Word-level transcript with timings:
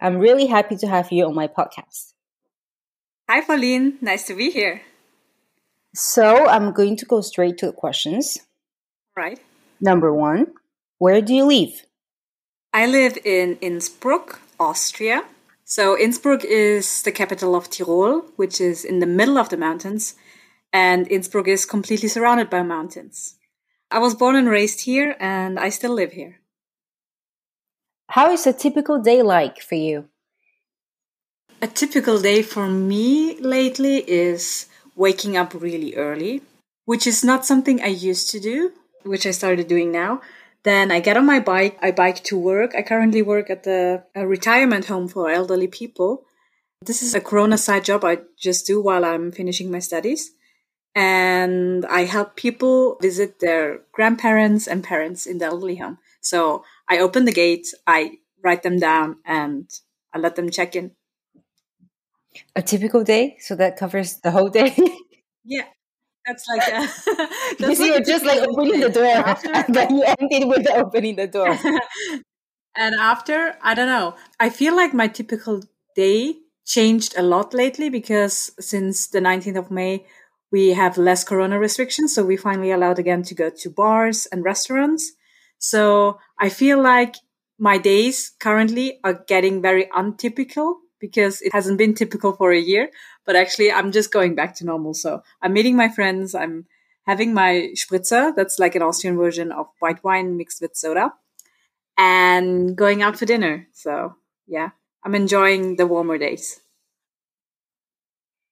I'm 0.00 0.18
really 0.18 0.46
happy 0.46 0.76
to 0.76 0.86
have 0.86 1.10
you 1.10 1.26
on 1.26 1.34
my 1.34 1.48
podcast. 1.48 2.12
Hi, 3.28 3.40
Pauline. 3.40 3.98
Nice 4.00 4.26
to 4.28 4.34
be 4.34 4.50
here. 4.50 4.82
So, 5.94 6.46
I'm 6.46 6.72
going 6.72 6.96
to 6.96 7.06
go 7.06 7.20
straight 7.20 7.58
to 7.58 7.66
the 7.66 7.72
questions. 7.72 8.38
Right. 9.16 9.40
Number 9.80 10.12
one, 10.12 10.54
where 10.98 11.20
do 11.20 11.34
you 11.34 11.44
live? 11.44 11.86
I 12.72 12.86
live 12.86 13.18
in 13.24 13.58
Innsbruck, 13.60 14.40
Austria. 14.60 15.24
So, 15.64 15.98
Innsbruck 15.98 16.44
is 16.44 17.02
the 17.02 17.12
capital 17.12 17.56
of 17.56 17.68
Tyrol, 17.68 18.22
which 18.36 18.60
is 18.60 18.84
in 18.84 19.00
the 19.00 19.06
middle 19.06 19.38
of 19.38 19.48
the 19.48 19.56
mountains, 19.56 20.14
and 20.72 21.10
Innsbruck 21.10 21.48
is 21.48 21.66
completely 21.66 22.08
surrounded 22.08 22.48
by 22.48 22.62
mountains. 22.62 23.34
I 23.90 23.98
was 23.98 24.14
born 24.14 24.36
and 24.36 24.48
raised 24.48 24.82
here, 24.82 25.16
and 25.18 25.58
I 25.58 25.70
still 25.70 25.94
live 25.94 26.12
here. 26.12 26.36
How 28.12 28.32
is 28.32 28.46
a 28.46 28.54
typical 28.54 28.98
day 28.98 29.22
like 29.22 29.60
for 29.60 29.74
you? 29.74 30.08
A 31.60 31.66
typical 31.66 32.18
day 32.18 32.40
for 32.40 32.66
me 32.66 33.38
lately 33.38 33.98
is 33.98 34.66
waking 34.96 35.36
up 35.36 35.52
really 35.52 35.94
early, 35.94 36.40
which 36.86 37.06
is 37.06 37.22
not 37.22 37.44
something 37.44 37.82
I 37.82 37.88
used 37.88 38.30
to 38.30 38.40
do, 38.40 38.72
which 39.02 39.26
I 39.26 39.32
started 39.32 39.68
doing 39.68 39.92
now. 39.92 40.22
Then 40.62 40.90
I 40.90 41.00
get 41.00 41.18
on 41.18 41.26
my 41.26 41.38
bike, 41.38 41.78
I 41.82 41.90
bike 41.90 42.24
to 42.24 42.38
work. 42.38 42.74
I 42.74 42.82
currently 42.82 43.20
work 43.20 43.50
at 43.50 43.64
the 43.64 44.04
retirement 44.16 44.86
home 44.86 45.08
for 45.08 45.30
elderly 45.30 45.68
people. 45.68 46.24
This 46.80 47.02
is 47.02 47.14
a 47.14 47.20
Corona 47.20 47.58
side 47.58 47.84
job 47.84 48.04
I 48.04 48.20
just 48.38 48.66
do 48.66 48.80
while 48.80 49.04
I'm 49.04 49.32
finishing 49.32 49.70
my 49.70 49.80
studies. 49.80 50.32
And 50.94 51.84
I 51.86 52.04
help 52.04 52.36
people 52.36 52.96
visit 53.02 53.40
their 53.40 53.80
grandparents 53.92 54.66
and 54.66 54.82
parents 54.82 55.26
in 55.26 55.38
the 55.38 55.44
elderly 55.44 55.76
home. 55.76 55.98
So 56.20 56.64
I 56.88 56.98
open 56.98 57.24
the 57.24 57.32
gate, 57.32 57.66
I 57.86 58.18
write 58.42 58.62
them 58.62 58.78
down, 58.78 59.16
and 59.24 59.68
I 60.14 60.18
let 60.18 60.36
them 60.36 60.50
check 60.50 60.74
in. 60.74 60.92
A 62.54 62.62
typical 62.62 63.04
day, 63.04 63.36
so 63.40 63.54
that 63.56 63.76
covers 63.76 64.20
the 64.20 64.30
whole 64.30 64.48
day. 64.48 64.76
yeah, 65.44 65.64
that's 66.26 66.46
like 66.48 66.66
a, 66.68 66.80
that's 67.58 67.60
you 67.60 67.74
see, 67.74 67.90
like 67.90 67.90
you're 67.90 68.06
just 68.06 68.24
like 68.24 68.40
opening 68.48 68.80
the 68.80 68.90
door, 68.90 69.04
after, 69.04 69.52
and 69.52 69.74
then 69.74 69.96
you 69.96 70.04
ended 70.04 70.48
with 70.48 70.68
opening 70.70 71.16
the 71.16 71.26
door. 71.26 71.58
and 72.76 72.94
after, 72.94 73.56
I 73.62 73.74
don't 73.74 73.86
know. 73.86 74.14
I 74.38 74.50
feel 74.50 74.76
like 74.76 74.94
my 74.94 75.08
typical 75.08 75.62
day 75.96 76.36
changed 76.64 77.14
a 77.16 77.22
lot 77.22 77.54
lately 77.54 77.88
because 77.88 78.52
since 78.60 79.08
the 79.08 79.20
19th 79.20 79.56
of 79.56 79.70
May, 79.70 80.04
we 80.52 80.74
have 80.74 80.98
less 80.98 81.24
corona 81.24 81.58
restrictions. 81.58 82.14
So 82.14 82.24
we 82.24 82.36
finally 82.36 82.70
allowed 82.70 82.98
again 82.98 83.22
to 83.24 83.34
go 83.34 83.50
to 83.50 83.70
bars 83.70 84.26
and 84.26 84.44
restaurants. 84.44 85.12
So 85.58 86.18
I 86.38 86.48
feel 86.48 86.80
like 86.80 87.16
my 87.58 87.78
days 87.78 88.32
currently 88.38 89.00
are 89.04 89.24
getting 89.26 89.60
very 89.60 89.88
untypical 89.94 90.78
because 91.00 91.42
it 91.42 91.52
hasn't 91.52 91.78
been 91.78 91.94
typical 91.94 92.32
for 92.32 92.52
a 92.52 92.60
year, 92.60 92.90
but 93.24 93.36
actually 93.36 93.72
I'm 93.72 93.92
just 93.92 94.12
going 94.12 94.34
back 94.34 94.54
to 94.56 94.64
normal. 94.64 94.94
So 94.94 95.22
I'm 95.42 95.52
meeting 95.52 95.76
my 95.76 95.88
friends. 95.88 96.34
I'm 96.34 96.66
having 97.06 97.34
my 97.34 97.70
spritzer. 97.74 98.34
That's 98.34 98.58
like 98.58 98.74
an 98.74 98.82
Austrian 98.82 99.16
version 99.16 99.52
of 99.52 99.66
white 99.80 100.02
wine 100.04 100.36
mixed 100.36 100.60
with 100.60 100.76
soda 100.76 101.12
and 101.96 102.76
going 102.76 103.02
out 103.02 103.18
for 103.18 103.26
dinner. 103.26 103.66
So 103.72 104.14
yeah, 104.46 104.70
I'm 105.04 105.14
enjoying 105.14 105.76
the 105.76 105.86
warmer 105.86 106.18
days. 106.18 106.60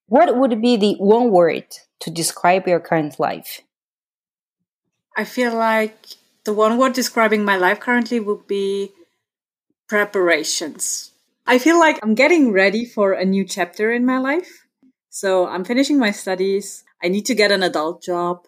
What 0.08 0.36
would 0.36 0.60
be 0.62 0.76
the 0.76 0.94
one 0.98 1.30
word 1.30 1.66
to 2.00 2.10
describe 2.10 2.68
your 2.68 2.80
current 2.80 3.18
life? 3.18 3.62
I 5.16 5.24
feel 5.24 5.54
like 5.54 5.96
the 6.46 6.54
one 6.54 6.78
word 6.78 6.94
describing 6.94 7.44
my 7.44 7.56
life 7.56 7.80
currently 7.80 8.20
would 8.20 8.46
be 8.46 8.92
preparations. 9.88 11.10
I 11.44 11.58
feel 11.58 11.78
like 11.78 11.98
I'm 12.02 12.14
getting 12.14 12.52
ready 12.52 12.84
for 12.84 13.12
a 13.12 13.24
new 13.24 13.44
chapter 13.44 13.92
in 13.92 14.06
my 14.06 14.18
life. 14.18 14.66
So 15.10 15.46
I'm 15.46 15.64
finishing 15.64 15.98
my 15.98 16.12
studies. 16.12 16.84
I 17.02 17.08
need 17.08 17.26
to 17.26 17.34
get 17.34 17.50
an 17.50 17.62
adult 17.62 18.02
job. 18.02 18.46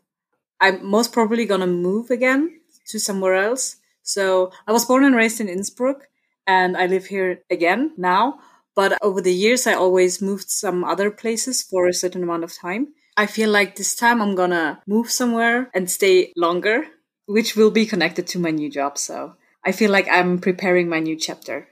I'm 0.60 0.86
most 0.86 1.12
probably 1.12 1.44
going 1.44 1.60
to 1.60 1.66
move 1.66 2.10
again 2.10 2.60
to 2.88 3.00
somewhere 3.00 3.34
else. 3.34 3.76
So 4.02 4.52
I 4.66 4.72
was 4.72 4.84
born 4.84 5.04
and 5.04 5.14
raised 5.14 5.40
in 5.40 5.48
Innsbruck 5.48 6.06
and 6.46 6.76
I 6.76 6.86
live 6.86 7.06
here 7.06 7.42
again 7.50 7.94
now. 7.96 8.38
But 8.76 8.96
over 9.02 9.20
the 9.20 9.34
years, 9.34 9.66
I 9.66 9.74
always 9.74 10.22
moved 10.22 10.50
some 10.50 10.84
other 10.84 11.10
places 11.10 11.62
for 11.62 11.88
a 11.88 11.92
certain 11.92 12.22
amount 12.22 12.44
of 12.44 12.54
time. 12.54 12.94
I 13.16 13.26
feel 13.26 13.50
like 13.50 13.74
this 13.74 13.96
time 13.96 14.22
I'm 14.22 14.36
going 14.36 14.50
to 14.50 14.78
move 14.86 15.10
somewhere 15.10 15.68
and 15.74 15.90
stay 15.90 16.32
longer 16.36 16.86
which 17.28 17.54
will 17.54 17.70
be 17.70 17.84
connected 17.84 18.26
to 18.26 18.38
my 18.38 18.50
new 18.50 18.70
job. 18.70 18.96
So 18.96 19.36
I 19.64 19.70
feel 19.72 19.90
like 19.90 20.08
I'm 20.10 20.38
preparing 20.38 20.88
my 20.88 20.98
new 20.98 21.14
chapter. 21.14 21.68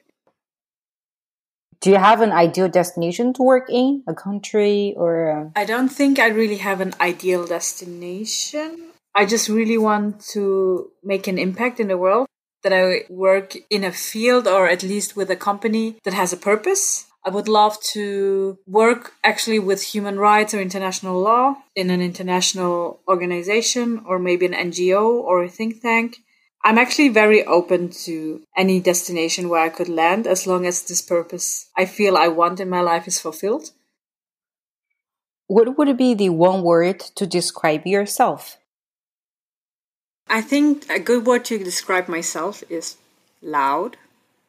Do 1.81 1.91
you 1.91 1.97
have 1.97 2.21
an 2.21 2.33
ideal 2.33 2.69
destination 2.69 3.33
to 3.35 3.43
work 3.43 3.69
in, 3.71 4.03
a 4.07 4.15
country 4.15 4.95
or? 4.97 5.53
I 5.57 5.65
don't 5.65 5.89
think 5.89 6.19
I 6.19 6.29
really 6.29 6.59
have 6.59 6.81
an 6.81 6.95
ideal 7.01 7.47
destination. 7.47 8.93
I 9.15 9.25
just 9.25 9.49
really 9.49 9.79
want 9.79 10.21
to 10.33 10.91
make 11.03 11.27
an 11.27 11.39
impact 11.39 11.81
in 11.81 11.89
the 11.89 11.99
world. 11.99 12.27
That 12.63 12.73
I 12.73 13.05
work 13.09 13.55
in 13.71 13.85
a 13.85 13.93
field 13.93 14.49
or 14.49 14.69
at 14.69 14.83
least 14.83 15.15
with 15.15 15.31
a 15.31 15.37
company 15.37 15.99
that 16.03 16.15
has 16.15 16.33
a 16.33 16.37
purpose 16.37 17.07
I 17.27 17.31
would 17.31 17.49
love 17.49 17.83
to 17.95 18.57
work 18.69 19.15
actually 19.25 19.59
with 19.59 19.83
human 19.83 20.17
rights 20.17 20.55
or 20.55 20.61
international 20.61 21.21
law 21.21 21.57
in 21.75 21.91
an 21.91 22.01
international 22.01 23.01
organization 23.09 24.05
or 24.07 24.21
maybe 24.21 24.47
an 24.47 24.53
NGO 24.53 25.03
or 25.11 25.43
a 25.43 25.49
think 25.49 25.83
tank. 25.83 26.19
I'm 26.63 26.79
actually 26.79 27.09
very 27.09 27.45
open 27.45 27.91
to 28.05 28.43
any 28.57 28.79
destination 28.79 29.49
where 29.49 29.61
I 29.61 29.71
could 29.71 29.89
land 29.89 30.29
as 30.29 30.47
long 30.47 30.67
as 30.67 30.85
this 30.85 31.03
purpose 31.03 31.69
I 31.77 31.85
feel 31.85 32.17
I 32.17 32.29
want 32.29 32.61
in 32.61 32.71
my 32.71 32.81
life 32.81 33.09
is 33.09 33.19
fulfilled. 33.19 33.73
What 35.49 35.77
would 35.77 35.97
be 35.97 36.15
the 36.15 36.29
one 36.29 36.63
word 36.63 37.01
to 37.17 37.27
describe 37.27 37.89
yourself? 37.89 38.57
I 40.29 40.43
think 40.43 40.89
a 40.89 41.01
good 41.01 41.27
word 41.27 41.45
to 41.47 41.59
describe 41.59 42.07
myself 42.07 42.63
is 42.71 42.97
loud. 43.43 43.97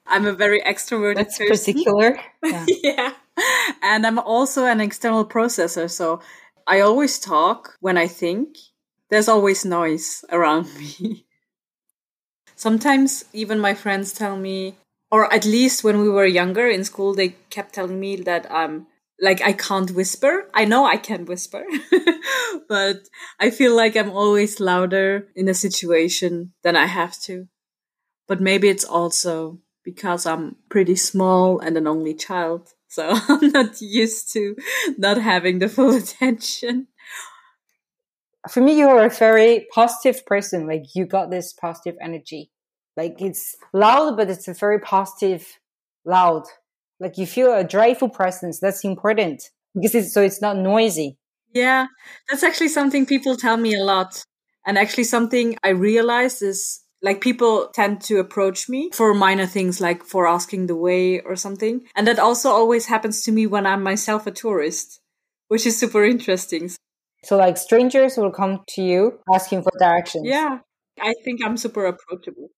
I'm 0.08 0.26
a 0.26 0.34
very 0.34 0.62
extroverted 0.62 1.16
That's 1.16 1.38
person. 1.38 1.74
particular. 1.74 2.20
Yeah. 2.44 2.66
yeah. 2.84 3.14
And 3.84 4.06
I'm 4.06 4.20
also 4.20 4.66
an 4.66 4.82
external 4.82 5.26
processor. 5.26 5.90
So 5.90 6.22
I 6.66 6.80
always 6.80 7.20
talk 7.20 7.78
when 7.80 7.98
I 7.98 8.08
think. 8.08 8.58
There's 9.10 9.30
always 9.30 9.64
noise 9.64 10.26
around 10.32 10.68
me. 10.80 11.26
Sometimes 12.56 13.24
even 13.34 13.60
my 13.60 13.74
friends 13.74 14.12
tell 14.12 14.36
me, 14.36 14.76
or 15.12 15.32
at 15.34 15.46
least 15.46 15.84
when 15.84 16.00
we 16.02 16.10
were 16.10 16.26
younger 16.26 16.68
in 16.68 16.84
school, 16.84 17.14
they 17.14 17.36
kept 17.50 17.74
telling 17.76 18.00
me 18.00 18.18
that 18.18 18.52
I'm 18.52 18.88
like 19.22 19.42
I 19.42 19.54
can't 19.54 19.92
whisper. 19.92 20.50
I 20.54 20.66
know 20.66 20.86
I 20.86 20.98
can 20.98 21.26
whisper, 21.26 21.64
but 22.70 23.08
I 23.40 23.50
feel 23.50 23.76
like 23.76 23.96
I'm 23.96 24.12
always 24.12 24.60
louder 24.60 25.28
in 25.36 25.48
a 25.48 25.54
situation 25.54 26.54
than 26.64 26.76
I 26.76 26.86
have 26.88 27.18
to. 27.22 27.48
But 28.28 28.42
maybe 28.42 28.68
it's 28.68 28.84
also 28.84 29.60
because 29.88 30.26
I'm 30.26 30.58
pretty 30.68 30.98
small 30.98 31.60
and 31.60 31.78
an 31.78 31.88
only 31.88 32.14
child. 32.14 32.74
So 32.90 33.10
I'm 33.30 33.54
not 33.54 33.82
used 33.82 34.34
to 34.34 34.58
not 34.98 35.18
having 35.18 35.60
the 35.60 35.70
full 35.70 35.96
attention. 36.04 36.88
For 38.52 38.60
me, 38.60 38.78
you're 38.78 39.06
a 39.06 39.10
very 39.10 39.66
positive 39.74 40.26
person. 40.26 40.68
Like 40.68 40.94
you 40.94 41.06
got 41.06 41.30
this 41.30 41.54
positive 41.54 41.96
energy. 42.02 42.52
Like 42.98 43.22
it's 43.22 43.56
loud, 43.72 44.18
but 44.18 44.30
it's 44.30 44.50
a 44.50 44.54
very 44.54 44.78
positive 44.82 45.48
loud. 46.04 46.44
Like 47.00 47.18
you 47.18 47.26
feel 47.26 47.54
a 47.54 47.64
joyful 47.64 48.10
presence. 48.10 48.60
That's 48.60 48.84
important 48.84 49.42
because 49.74 49.96
it's 49.96 50.14
so 50.14 50.22
it's 50.22 50.42
not 50.42 50.58
noisy. 50.58 51.18
Yeah, 51.54 51.88
that's 52.30 52.44
actually 52.44 52.68
something 52.68 53.06
people 53.06 53.38
tell 53.38 53.56
me 53.56 53.74
a 53.74 53.86
lot. 53.86 54.22
And 54.66 54.78
actually 54.78 55.06
something 55.06 55.56
I 55.64 55.70
realized 55.70 56.44
is 56.44 56.82
like 57.02 57.22
people 57.22 57.70
tend 57.74 58.02
to 58.02 58.18
approach 58.18 58.68
me 58.68 58.90
for 58.94 59.14
minor 59.14 59.46
things 59.46 59.80
like 59.80 60.04
for 60.04 60.28
asking 60.28 60.68
the 60.68 60.76
way 60.76 61.20
or 61.22 61.36
something. 61.36 61.82
And 61.96 62.08
that 62.08 62.20
also 62.20 62.50
always 62.50 62.88
happens 62.88 63.22
to 63.24 63.32
me 63.32 63.46
when 63.48 63.66
I'm 63.66 63.84
myself 63.84 64.26
a 64.28 64.32
tourist, 64.32 65.00
which 65.48 65.66
is 65.66 65.78
super 65.78 66.04
interesting. 66.04 66.72
So 67.24 67.38
like 67.38 67.58
strangers 67.58 68.18
will 68.18 68.32
come 68.32 68.64
to 68.70 68.82
you 68.82 69.20
asking 69.34 69.64
for 69.64 69.72
directions. 69.80 70.26
Yeah. 70.28 70.60
I 71.00 71.14
think 71.24 71.42
I'm 71.44 71.58
super 71.58 71.86
approachable. 71.86 72.50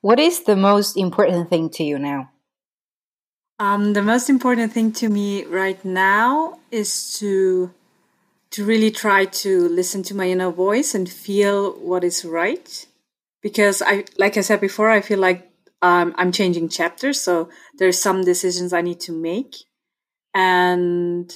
What 0.00 0.18
is 0.18 0.44
the 0.44 0.56
most 0.56 0.96
important 0.96 1.48
thing 1.48 1.70
to 1.70 1.84
you 1.84 1.98
now? 1.98 2.30
Um, 3.58 3.92
the 3.92 4.02
most 4.02 4.28
important 4.28 4.72
thing 4.72 4.92
to 4.94 5.08
me 5.08 5.44
right 5.44 5.82
now 5.84 6.58
is 6.70 7.16
to 7.18 7.72
to 8.52 8.64
really 8.64 8.90
try 8.90 9.24
to 9.24 9.68
listen 9.68 10.02
to 10.04 10.14
my 10.14 10.28
inner 10.28 10.50
voice 10.50 10.94
and 10.94 11.08
feel 11.08 11.72
what 11.72 12.04
is 12.04 12.24
right. 12.24 12.86
Because 13.42 13.82
I, 13.82 14.04
like 14.18 14.36
I 14.36 14.42
said 14.42 14.60
before, 14.60 14.90
I 14.90 15.00
feel 15.00 15.18
like 15.18 15.50
um, 15.80 16.14
I'm 16.16 16.32
changing 16.32 16.68
chapters. 16.68 17.20
So 17.20 17.48
there's 17.78 18.00
some 18.00 18.24
decisions 18.24 18.72
I 18.72 18.82
need 18.82 19.00
to 19.00 19.12
make. 19.12 19.56
And 20.34 21.34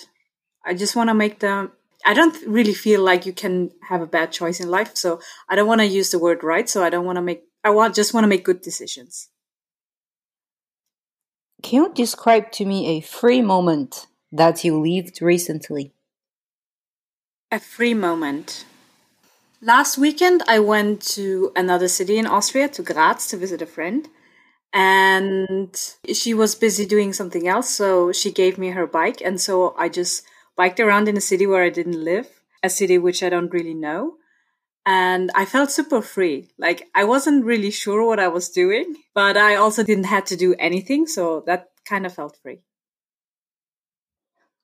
I 0.64 0.74
just 0.74 0.94
want 0.94 1.08
to 1.08 1.14
make 1.14 1.40
them. 1.40 1.72
I 2.04 2.14
don't 2.14 2.36
really 2.46 2.74
feel 2.74 3.02
like 3.02 3.26
you 3.26 3.32
can 3.32 3.72
have 3.88 4.02
a 4.02 4.06
bad 4.06 4.30
choice 4.30 4.60
in 4.60 4.70
life. 4.70 4.92
So 4.94 5.20
I 5.48 5.56
don't 5.56 5.66
want 5.66 5.80
to 5.80 5.86
use 5.86 6.10
the 6.10 6.18
word 6.18 6.44
right. 6.44 6.68
So 6.68 6.84
I 6.84 6.90
don't 6.90 7.06
want 7.06 7.16
to 7.16 7.22
make, 7.22 7.42
I 7.64 7.70
want, 7.70 7.94
just 7.94 8.14
want 8.14 8.24
to 8.24 8.28
make 8.28 8.44
good 8.44 8.60
decisions. 8.60 9.30
Can 11.62 11.82
you 11.82 11.92
describe 11.94 12.52
to 12.52 12.66
me 12.66 12.98
a 12.98 13.00
free 13.00 13.40
moment 13.40 14.06
that 14.30 14.64
you 14.64 14.80
lived 14.80 15.20
recently? 15.22 15.95
A 17.52 17.60
free 17.60 17.94
moment. 17.94 18.64
Last 19.62 19.98
weekend, 19.98 20.43
I 20.48 20.58
went 20.58 21.00
to 21.14 21.52
another 21.54 21.87
city 21.87 22.19
in 22.19 22.26
Austria, 22.26 22.69
to 22.70 22.82
Graz, 22.82 23.28
to 23.28 23.37
visit 23.37 23.62
a 23.62 23.66
friend. 23.66 24.08
And 24.72 25.70
she 26.12 26.34
was 26.34 26.56
busy 26.56 26.84
doing 26.87 27.12
something 27.12 27.46
else, 27.46 27.70
so 27.70 28.10
she 28.10 28.32
gave 28.32 28.58
me 28.58 28.70
her 28.70 28.87
bike. 28.87 29.20
And 29.25 29.40
so 29.40 29.76
I 29.78 29.88
just 29.88 30.25
biked 30.56 30.81
around 30.81 31.08
in 31.08 31.16
a 31.16 31.20
city 31.20 31.46
where 31.46 31.62
I 31.62 31.70
didn't 31.70 32.02
live, 32.02 32.28
a 32.64 32.69
city 32.69 32.98
which 32.98 33.22
I 33.22 33.28
don't 33.28 33.52
really 33.52 33.75
know. 33.75 34.16
And 34.84 35.31
I 35.34 35.44
felt 35.44 35.70
super 35.70 36.02
free. 36.02 36.50
Like 36.58 36.88
I 36.96 37.04
wasn't 37.04 37.44
really 37.44 37.70
sure 37.70 38.04
what 38.04 38.19
I 38.19 38.28
was 38.28 38.49
doing, 38.49 38.96
but 39.14 39.37
I 39.37 39.54
also 39.54 39.84
didn't 39.84 40.04
have 40.04 40.25
to 40.26 40.37
do 40.37 40.56
anything. 40.58 41.06
So 41.06 41.44
that 41.46 41.69
kind 41.84 42.06
of 42.06 42.12
felt 42.14 42.37
free. 42.42 42.62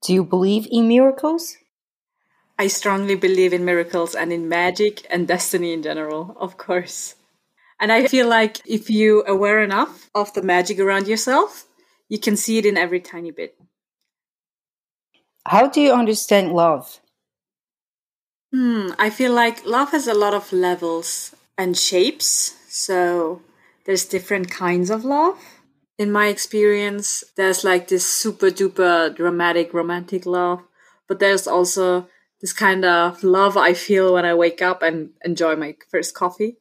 Do 0.02 0.12
you 0.12 0.24
believe 0.24 0.66
in 0.70 0.88
miracles? 0.88 1.56
I 2.62 2.68
strongly 2.68 3.16
believe 3.16 3.52
in 3.52 3.64
miracles 3.64 4.14
and 4.14 4.32
in 4.32 4.48
magic 4.48 5.04
and 5.10 5.26
destiny 5.26 5.72
in 5.72 5.82
general, 5.82 6.36
of 6.38 6.58
course. 6.58 7.16
And 7.80 7.90
I 7.90 8.06
feel 8.06 8.28
like 8.28 8.60
if 8.64 8.88
you 8.88 9.24
are 9.24 9.34
aware 9.34 9.64
enough 9.64 10.08
of 10.14 10.32
the 10.32 10.42
magic 10.42 10.78
around 10.78 11.08
yourself, 11.08 11.66
you 12.08 12.20
can 12.20 12.36
see 12.36 12.58
it 12.58 12.64
in 12.64 12.76
every 12.76 13.00
tiny 13.00 13.32
bit. 13.32 13.58
How 15.44 15.66
do 15.66 15.80
you 15.80 15.92
understand 15.92 16.52
love? 16.52 17.00
Hmm, 18.52 18.90
I 18.96 19.10
feel 19.10 19.32
like 19.32 19.66
love 19.66 19.90
has 19.90 20.06
a 20.06 20.14
lot 20.14 20.32
of 20.32 20.52
levels 20.52 21.34
and 21.58 21.76
shapes. 21.76 22.54
So 22.68 23.42
there's 23.86 24.04
different 24.04 24.52
kinds 24.52 24.88
of 24.88 25.04
love. 25.04 25.36
In 25.98 26.12
my 26.12 26.28
experience, 26.28 27.24
there's 27.34 27.64
like 27.64 27.88
this 27.88 28.06
super 28.06 28.50
duper 28.50 29.12
dramatic 29.12 29.74
romantic 29.74 30.26
love, 30.26 30.62
but 31.08 31.18
there's 31.18 31.48
also 31.48 32.06
this 32.42 32.52
kind 32.52 32.84
of 32.84 33.22
love 33.22 33.56
I 33.56 33.72
feel 33.72 34.12
when 34.12 34.26
I 34.26 34.34
wake 34.34 34.60
up 34.60 34.82
and 34.82 35.10
enjoy 35.24 35.54
my 35.54 35.76
first 35.88 36.12
coffee. 36.14 36.58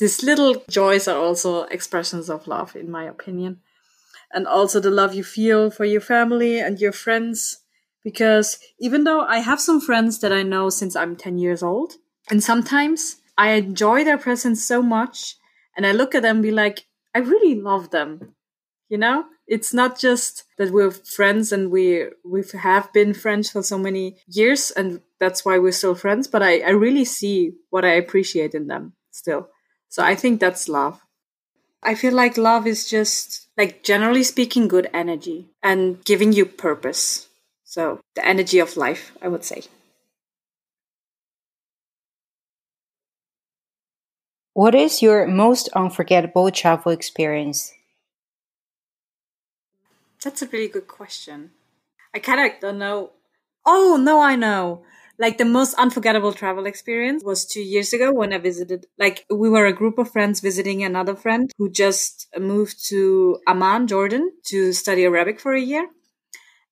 These 0.00 0.24
little 0.24 0.64
joys 0.68 1.06
are 1.06 1.16
also 1.16 1.62
expressions 1.64 2.28
of 2.28 2.48
love, 2.48 2.74
in 2.74 2.90
my 2.90 3.04
opinion. 3.04 3.60
And 4.32 4.48
also 4.48 4.80
the 4.80 4.90
love 4.90 5.14
you 5.14 5.22
feel 5.22 5.70
for 5.70 5.84
your 5.84 6.00
family 6.00 6.58
and 6.58 6.80
your 6.80 6.90
friends. 6.90 7.60
Because 8.02 8.58
even 8.80 9.04
though 9.04 9.20
I 9.20 9.38
have 9.38 9.60
some 9.60 9.80
friends 9.80 10.18
that 10.18 10.32
I 10.32 10.42
know 10.42 10.68
since 10.68 10.96
I'm 10.96 11.14
10 11.14 11.38
years 11.38 11.62
old, 11.62 11.94
and 12.28 12.42
sometimes 12.42 13.16
I 13.38 13.52
enjoy 13.52 14.02
their 14.02 14.18
presence 14.18 14.64
so 14.64 14.82
much, 14.82 15.36
and 15.76 15.86
I 15.86 15.92
look 15.92 16.14
at 16.16 16.22
them 16.22 16.36
and 16.36 16.42
be 16.42 16.50
like, 16.50 16.86
I 17.14 17.20
really 17.20 17.54
love 17.54 17.90
them. 17.90 18.34
You 18.88 18.98
know? 18.98 19.26
It's 19.46 19.74
not 19.74 19.98
just 19.98 20.44
that 20.58 20.72
we're 20.72 20.90
friends 20.90 21.52
and 21.52 21.70
we 21.70 22.06
we 22.24 22.42
have 22.60 22.92
been 22.92 23.12
friends 23.14 23.50
for 23.50 23.62
so 23.62 23.78
many 23.78 24.16
years 24.26 24.70
and 24.70 25.00
that's 25.20 25.44
why 25.44 25.58
we're 25.58 25.72
still 25.72 25.94
friends 25.94 26.26
but 26.28 26.42
I, 26.42 26.60
I 26.60 26.70
really 26.70 27.04
see 27.04 27.52
what 27.70 27.84
i 27.84 27.92
appreciate 27.92 28.54
in 28.54 28.66
them 28.68 28.94
still. 29.10 29.48
So 29.88 30.02
i 30.02 30.14
think 30.14 30.40
that's 30.40 30.68
love. 30.68 31.00
I 31.82 31.94
feel 31.94 32.14
like 32.14 32.36
love 32.38 32.66
is 32.66 32.88
just 32.88 33.48
like 33.58 33.82
generally 33.84 34.24
speaking 34.24 34.68
good 34.68 34.90
energy 34.94 35.50
and 35.62 36.04
giving 36.04 36.32
you 36.32 36.46
purpose. 36.46 37.28
So 37.64 38.00
the 38.16 38.26
energy 38.26 38.58
of 38.58 38.76
life 38.76 39.12
i 39.22 39.28
would 39.28 39.44
say. 39.44 39.62
What 44.54 44.74
is 44.74 45.02
your 45.02 45.26
most 45.26 45.68
unforgettable 45.74 46.50
travel 46.50 46.92
experience 46.92 47.72
that's 50.24 50.42
a 50.42 50.46
really 50.48 50.68
good 50.68 50.88
question. 50.88 51.50
I 52.14 52.18
kind 52.18 52.40
of 52.40 52.60
don't 52.60 52.78
know. 52.78 53.12
Oh, 53.66 53.98
no, 54.00 54.20
I 54.20 54.36
know. 54.36 54.84
Like 55.18 55.38
the 55.38 55.44
most 55.44 55.74
unforgettable 55.74 56.32
travel 56.32 56.66
experience 56.66 57.22
was 57.22 57.46
two 57.46 57.62
years 57.62 57.92
ago 57.92 58.12
when 58.12 58.32
I 58.32 58.38
visited, 58.38 58.86
like 58.98 59.24
we 59.30 59.48
were 59.48 59.66
a 59.66 59.72
group 59.72 59.98
of 59.98 60.10
friends 60.10 60.40
visiting 60.40 60.82
another 60.82 61.14
friend 61.14 61.52
who 61.56 61.70
just 61.70 62.26
moved 62.38 62.84
to 62.88 63.38
Amman, 63.46 63.86
Jordan 63.86 64.32
to 64.46 64.72
study 64.72 65.04
Arabic 65.04 65.38
for 65.38 65.54
a 65.54 65.60
year. 65.60 65.86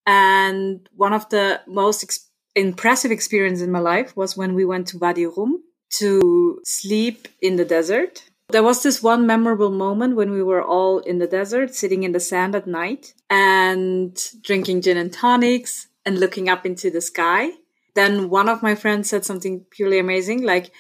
And 0.06 0.88
one 0.96 1.12
of 1.12 1.28
the 1.28 1.60
most 1.68 2.02
ex- 2.02 2.28
impressive 2.56 3.12
experiences 3.12 3.62
in 3.62 3.70
my 3.70 3.78
life 3.78 4.16
was 4.16 4.36
when 4.36 4.54
we 4.54 4.64
went 4.64 4.88
to 4.88 4.98
Wadi 4.98 5.26
Rum 5.26 5.62
to 5.98 6.60
sleep 6.64 7.28
in 7.40 7.56
the 7.56 7.64
desert 7.64 8.24
there 8.52 8.62
was 8.62 8.82
this 8.82 9.02
one 9.02 9.26
memorable 9.26 9.70
moment 9.70 10.16
when 10.16 10.30
we 10.30 10.42
were 10.42 10.62
all 10.62 10.98
in 11.00 11.18
the 11.18 11.26
desert, 11.26 11.74
sitting 11.74 12.02
in 12.02 12.12
the 12.12 12.20
sand 12.20 12.54
at 12.54 12.66
night 12.66 13.14
and 13.28 14.16
drinking 14.42 14.82
gin 14.82 14.96
and 14.96 15.12
tonics 15.12 15.88
and 16.04 16.20
looking 16.20 16.48
up 16.48 16.64
into 16.64 16.90
the 16.90 17.00
sky. 17.00 17.50
Then 17.94 18.30
one 18.30 18.48
of 18.48 18.62
my 18.62 18.74
friends 18.74 19.10
said 19.10 19.24
something 19.24 19.64
purely 19.70 19.98
amazing. 19.98 20.42
Like 20.42 20.70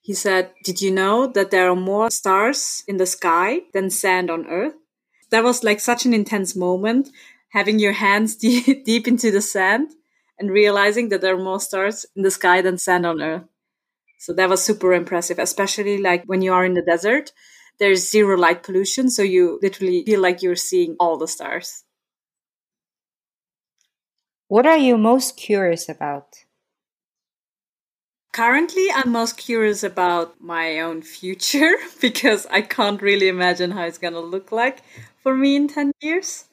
he 0.00 0.14
said, 0.14 0.52
Did 0.64 0.82
you 0.82 0.90
know 0.90 1.26
that 1.26 1.50
there 1.50 1.70
are 1.70 1.76
more 1.76 2.10
stars 2.10 2.82
in 2.88 2.96
the 2.96 3.06
sky 3.06 3.60
than 3.72 3.90
sand 3.90 4.30
on 4.30 4.46
earth? 4.46 4.74
That 5.30 5.44
was 5.44 5.62
like 5.62 5.80
such 5.80 6.06
an 6.06 6.14
intense 6.14 6.56
moment, 6.56 7.10
having 7.50 7.78
your 7.78 7.92
hands 7.92 8.36
deep, 8.44 8.84
deep 8.84 9.06
into 9.06 9.30
the 9.30 9.42
sand 9.42 9.92
and 10.38 10.50
realizing 10.50 11.08
that 11.08 11.20
there 11.20 11.34
are 11.34 11.42
more 11.42 11.60
stars 11.60 12.06
in 12.16 12.22
the 12.22 12.30
sky 12.30 12.62
than 12.62 12.78
sand 12.78 13.04
on 13.04 13.20
earth. 13.20 13.44
So 14.18 14.32
that 14.34 14.48
was 14.50 14.62
super 14.62 14.92
impressive, 14.92 15.38
especially 15.38 15.98
like 15.98 16.24
when 16.26 16.42
you 16.42 16.52
are 16.52 16.64
in 16.64 16.74
the 16.74 16.82
desert, 16.82 17.32
there's 17.78 18.10
zero 18.10 18.36
light 18.36 18.62
pollution. 18.62 19.10
So 19.10 19.22
you 19.22 19.58
literally 19.62 20.04
feel 20.04 20.20
like 20.20 20.42
you're 20.42 20.56
seeing 20.56 20.96
all 21.00 21.16
the 21.16 21.28
stars. 21.28 21.84
What 24.48 24.66
are 24.66 24.76
you 24.76 24.98
most 24.98 25.36
curious 25.36 25.88
about? 25.88 26.44
Currently, 28.32 28.88
I'm 28.94 29.10
most 29.10 29.36
curious 29.36 29.82
about 29.82 30.40
my 30.40 30.80
own 30.80 31.02
future 31.02 31.76
because 32.00 32.46
I 32.46 32.62
can't 32.62 33.02
really 33.02 33.28
imagine 33.28 33.70
how 33.72 33.82
it's 33.84 33.98
going 33.98 34.12
to 34.14 34.20
look 34.20 34.52
like 34.52 34.82
for 35.22 35.34
me 35.34 35.56
in 35.56 35.68
10 35.68 35.92
years 36.00 36.44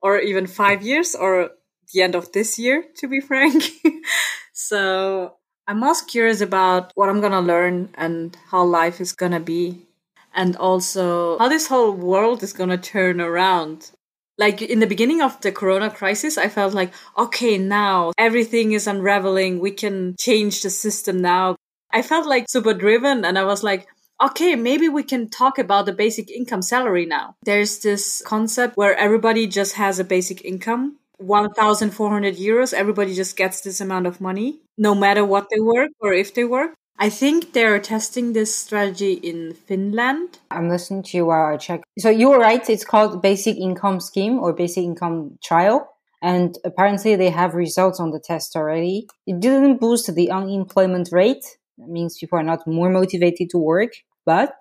or 0.00 0.18
even 0.18 0.46
five 0.46 0.82
years 0.82 1.14
or 1.14 1.50
the 1.92 2.02
end 2.02 2.14
of 2.14 2.32
this 2.32 2.58
year, 2.58 2.84
to 2.98 3.08
be 3.08 3.20
frank. 3.20 3.62
so 4.52 5.34
I'm 5.66 5.78
most 5.78 6.08
curious 6.08 6.40
about 6.40 6.90
what 6.94 7.08
I'm 7.08 7.20
going 7.20 7.32
to 7.32 7.40
learn 7.40 7.90
and 7.94 8.36
how 8.50 8.64
life 8.64 9.00
is 9.00 9.12
going 9.12 9.32
to 9.32 9.40
be. 9.40 9.86
And 10.34 10.56
also 10.56 11.38
how 11.38 11.48
this 11.48 11.68
whole 11.68 11.92
world 11.92 12.42
is 12.42 12.52
going 12.52 12.70
to 12.70 12.78
turn 12.78 13.20
around. 13.20 13.90
Like 14.38 14.62
in 14.62 14.80
the 14.80 14.86
beginning 14.86 15.20
of 15.20 15.40
the 15.42 15.52
corona 15.52 15.90
crisis, 15.90 16.38
I 16.38 16.48
felt 16.48 16.72
like, 16.72 16.92
okay, 17.18 17.58
now 17.58 18.12
everything 18.16 18.72
is 18.72 18.86
unraveling. 18.86 19.60
We 19.60 19.72
can 19.72 20.16
change 20.18 20.62
the 20.62 20.70
system 20.70 21.20
now. 21.20 21.56
I 21.92 22.00
felt 22.00 22.26
like 22.26 22.46
super 22.48 22.72
driven 22.72 23.24
and 23.24 23.38
I 23.38 23.44
was 23.44 23.62
like, 23.62 23.86
okay, 24.22 24.56
maybe 24.56 24.88
we 24.88 25.02
can 25.02 25.28
talk 25.28 25.58
about 25.58 25.84
the 25.84 25.92
basic 25.92 26.30
income 26.30 26.62
salary 26.62 27.04
now. 27.06 27.36
There's 27.44 27.80
this 27.80 28.22
concept 28.24 28.76
where 28.76 28.96
everybody 28.96 29.46
just 29.46 29.74
has 29.74 29.98
a 29.98 30.04
basic 30.04 30.44
income 30.44 30.96
1,400 31.22 32.36
euros. 32.36 32.72
Everybody 32.72 33.14
just 33.14 33.36
gets 33.36 33.60
this 33.60 33.80
amount 33.80 34.06
of 34.06 34.20
money, 34.20 34.60
no 34.76 34.94
matter 34.94 35.24
what 35.24 35.48
they 35.50 35.60
work 35.60 35.90
or 36.00 36.12
if 36.12 36.34
they 36.34 36.44
work. 36.44 36.74
I 36.98 37.08
think 37.08 37.52
they're 37.52 37.80
testing 37.80 38.32
this 38.32 38.54
strategy 38.54 39.14
in 39.14 39.54
Finland. 39.54 40.38
I'm 40.50 40.68
listening 40.68 41.02
to 41.04 41.16
you 41.16 41.26
while 41.26 41.52
I 41.52 41.56
check. 41.56 41.82
So 41.98 42.10
you 42.10 42.30
were 42.30 42.38
right. 42.38 42.68
It's 42.68 42.84
called 42.84 43.22
basic 43.22 43.56
income 43.56 43.98
scheme 44.00 44.38
or 44.38 44.52
basic 44.52 44.84
income 44.84 45.38
trial. 45.42 45.88
And 46.22 46.56
apparently 46.64 47.16
they 47.16 47.30
have 47.30 47.54
results 47.54 47.98
on 47.98 48.10
the 48.12 48.20
test 48.20 48.54
already. 48.54 49.08
It 49.26 49.40
didn't 49.40 49.80
boost 49.80 50.14
the 50.14 50.30
unemployment 50.30 51.08
rate. 51.10 51.44
That 51.78 51.88
means 51.88 52.18
people 52.18 52.38
are 52.38 52.44
not 52.44 52.66
more 52.66 52.90
motivated 52.90 53.50
to 53.50 53.58
work, 53.58 53.92
but 54.24 54.54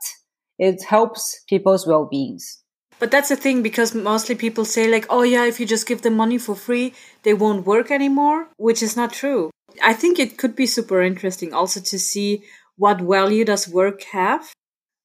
it 0.57 0.83
helps 0.83 1.43
people's 1.47 1.85
well-beings. 1.85 2.63
But 3.01 3.09
that's 3.09 3.29
the 3.29 3.35
thing 3.35 3.63
because 3.63 3.95
mostly 3.95 4.35
people 4.35 4.63
say 4.63 4.87
like, 4.87 5.07
oh 5.09 5.23
yeah, 5.23 5.45
if 5.47 5.59
you 5.59 5.65
just 5.65 5.87
give 5.87 6.03
them 6.03 6.15
money 6.15 6.37
for 6.37 6.55
free, 6.55 6.93
they 7.23 7.33
won't 7.33 7.65
work 7.65 7.89
anymore, 7.89 8.49
which 8.57 8.83
is 8.83 8.95
not 8.95 9.11
true. 9.11 9.49
I 9.83 9.93
think 9.93 10.19
it 10.19 10.37
could 10.37 10.55
be 10.55 10.67
super 10.67 11.01
interesting 11.01 11.51
also 11.51 11.81
to 11.81 11.97
see 11.97 12.43
what 12.77 13.01
value 13.01 13.43
does 13.43 13.67
work 13.67 14.03
have. 14.13 14.53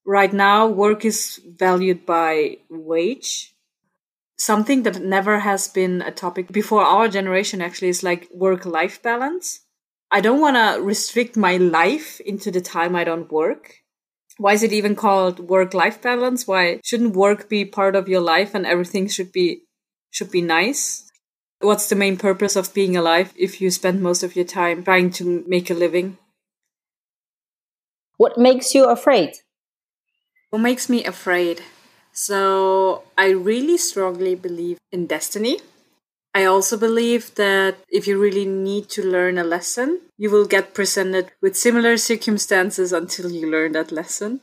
Right 0.04 0.30
now, 0.30 0.66
work 0.66 1.06
is 1.06 1.40
valued 1.46 2.04
by 2.04 2.58
wage. 2.68 3.54
Something 4.36 4.82
that 4.82 5.00
never 5.00 5.40
has 5.40 5.66
been 5.66 6.02
a 6.02 6.12
topic 6.12 6.52
before 6.52 6.82
our 6.82 7.08
generation 7.08 7.62
actually 7.62 7.88
is 7.88 8.02
like 8.02 8.28
work 8.30 8.66
life 8.66 9.02
balance. 9.02 9.60
I 10.10 10.20
don't 10.20 10.42
want 10.42 10.56
to 10.56 10.82
restrict 10.82 11.34
my 11.34 11.56
life 11.56 12.20
into 12.20 12.50
the 12.50 12.60
time 12.60 12.94
I 12.94 13.04
don't 13.04 13.32
work 13.32 13.85
why 14.38 14.52
is 14.52 14.62
it 14.62 14.72
even 14.72 14.94
called 14.96 15.40
work 15.40 15.74
life 15.74 16.00
balance? 16.02 16.46
Why 16.46 16.80
shouldn't 16.84 17.16
work 17.16 17.48
be 17.48 17.64
part 17.64 17.96
of 17.96 18.08
your 18.08 18.20
life 18.20 18.54
and 18.54 18.66
everything 18.66 19.08
should 19.08 19.32
be 19.32 19.62
should 20.10 20.30
be 20.30 20.42
nice? 20.42 21.10
What's 21.60 21.88
the 21.88 21.96
main 21.96 22.16
purpose 22.16 22.54
of 22.56 22.74
being 22.74 22.96
alive 22.96 23.32
if 23.36 23.60
you 23.60 23.70
spend 23.70 24.02
most 24.02 24.22
of 24.22 24.36
your 24.36 24.44
time 24.44 24.84
trying 24.84 25.10
to 25.12 25.44
make 25.46 25.70
a 25.70 25.74
living? 25.74 26.18
What 28.18 28.38
makes 28.38 28.74
you 28.74 28.84
afraid? 28.84 29.34
What 30.50 30.60
makes 30.60 30.88
me 30.88 31.04
afraid? 31.04 31.62
So 32.12 33.04
I 33.16 33.30
really 33.30 33.76
strongly 33.76 34.34
believe 34.34 34.78
in 34.92 35.06
destiny. 35.06 35.60
I 36.36 36.44
also 36.44 36.76
believe 36.76 37.34
that 37.36 37.74
if 37.88 38.06
you 38.06 38.20
really 38.20 38.44
need 38.44 38.90
to 38.90 39.02
learn 39.02 39.38
a 39.38 39.44
lesson, 39.44 39.88
you 40.18 40.28
will 40.30 40.44
get 40.44 40.74
presented 40.74 41.32
with 41.40 41.56
similar 41.56 41.96
circumstances 41.96 42.92
until 42.92 43.30
you 43.30 43.50
learn 43.50 43.72
that 43.72 43.90
lesson. 43.90 44.42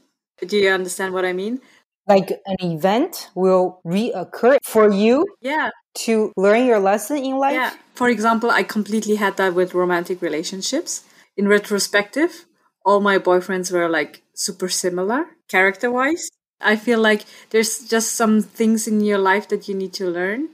Do 0.51 0.57
you 0.57 0.71
understand 0.71 1.13
what 1.13 1.23
I 1.23 1.33
mean? 1.33 1.61
Like 2.07 2.31
an 2.47 2.57
event 2.61 3.29
will 3.35 3.79
reoccur 3.85 4.57
for 4.63 4.91
you 4.91 5.23
Yeah. 5.39 5.69
to 6.05 6.33
learn 6.35 6.65
your 6.65 6.79
lesson 6.79 7.17
in 7.17 7.37
life. 7.37 7.53
Yeah. 7.61 7.73
For 7.93 8.09
example, 8.09 8.49
I 8.49 8.63
completely 8.63 9.17
had 9.23 9.37
that 9.37 9.53
with 9.53 9.75
romantic 9.75 10.17
relationships. 10.27 11.03
In 11.37 11.47
retrospective, 11.47 12.45
all 12.83 13.01
my 13.01 13.19
boyfriends 13.19 13.71
were 13.71 13.87
like 13.87 14.23
super 14.33 14.67
similar 14.83 15.21
character 15.47 15.91
wise. 15.91 16.25
I 16.59 16.75
feel 16.75 16.99
like 17.09 17.21
there's 17.51 17.73
just 17.87 18.09
some 18.21 18.41
things 18.41 18.87
in 18.87 18.97
your 19.01 19.19
life 19.31 19.47
that 19.49 19.67
you 19.67 19.75
need 19.75 19.93
to 20.01 20.07
learn. 20.09 20.49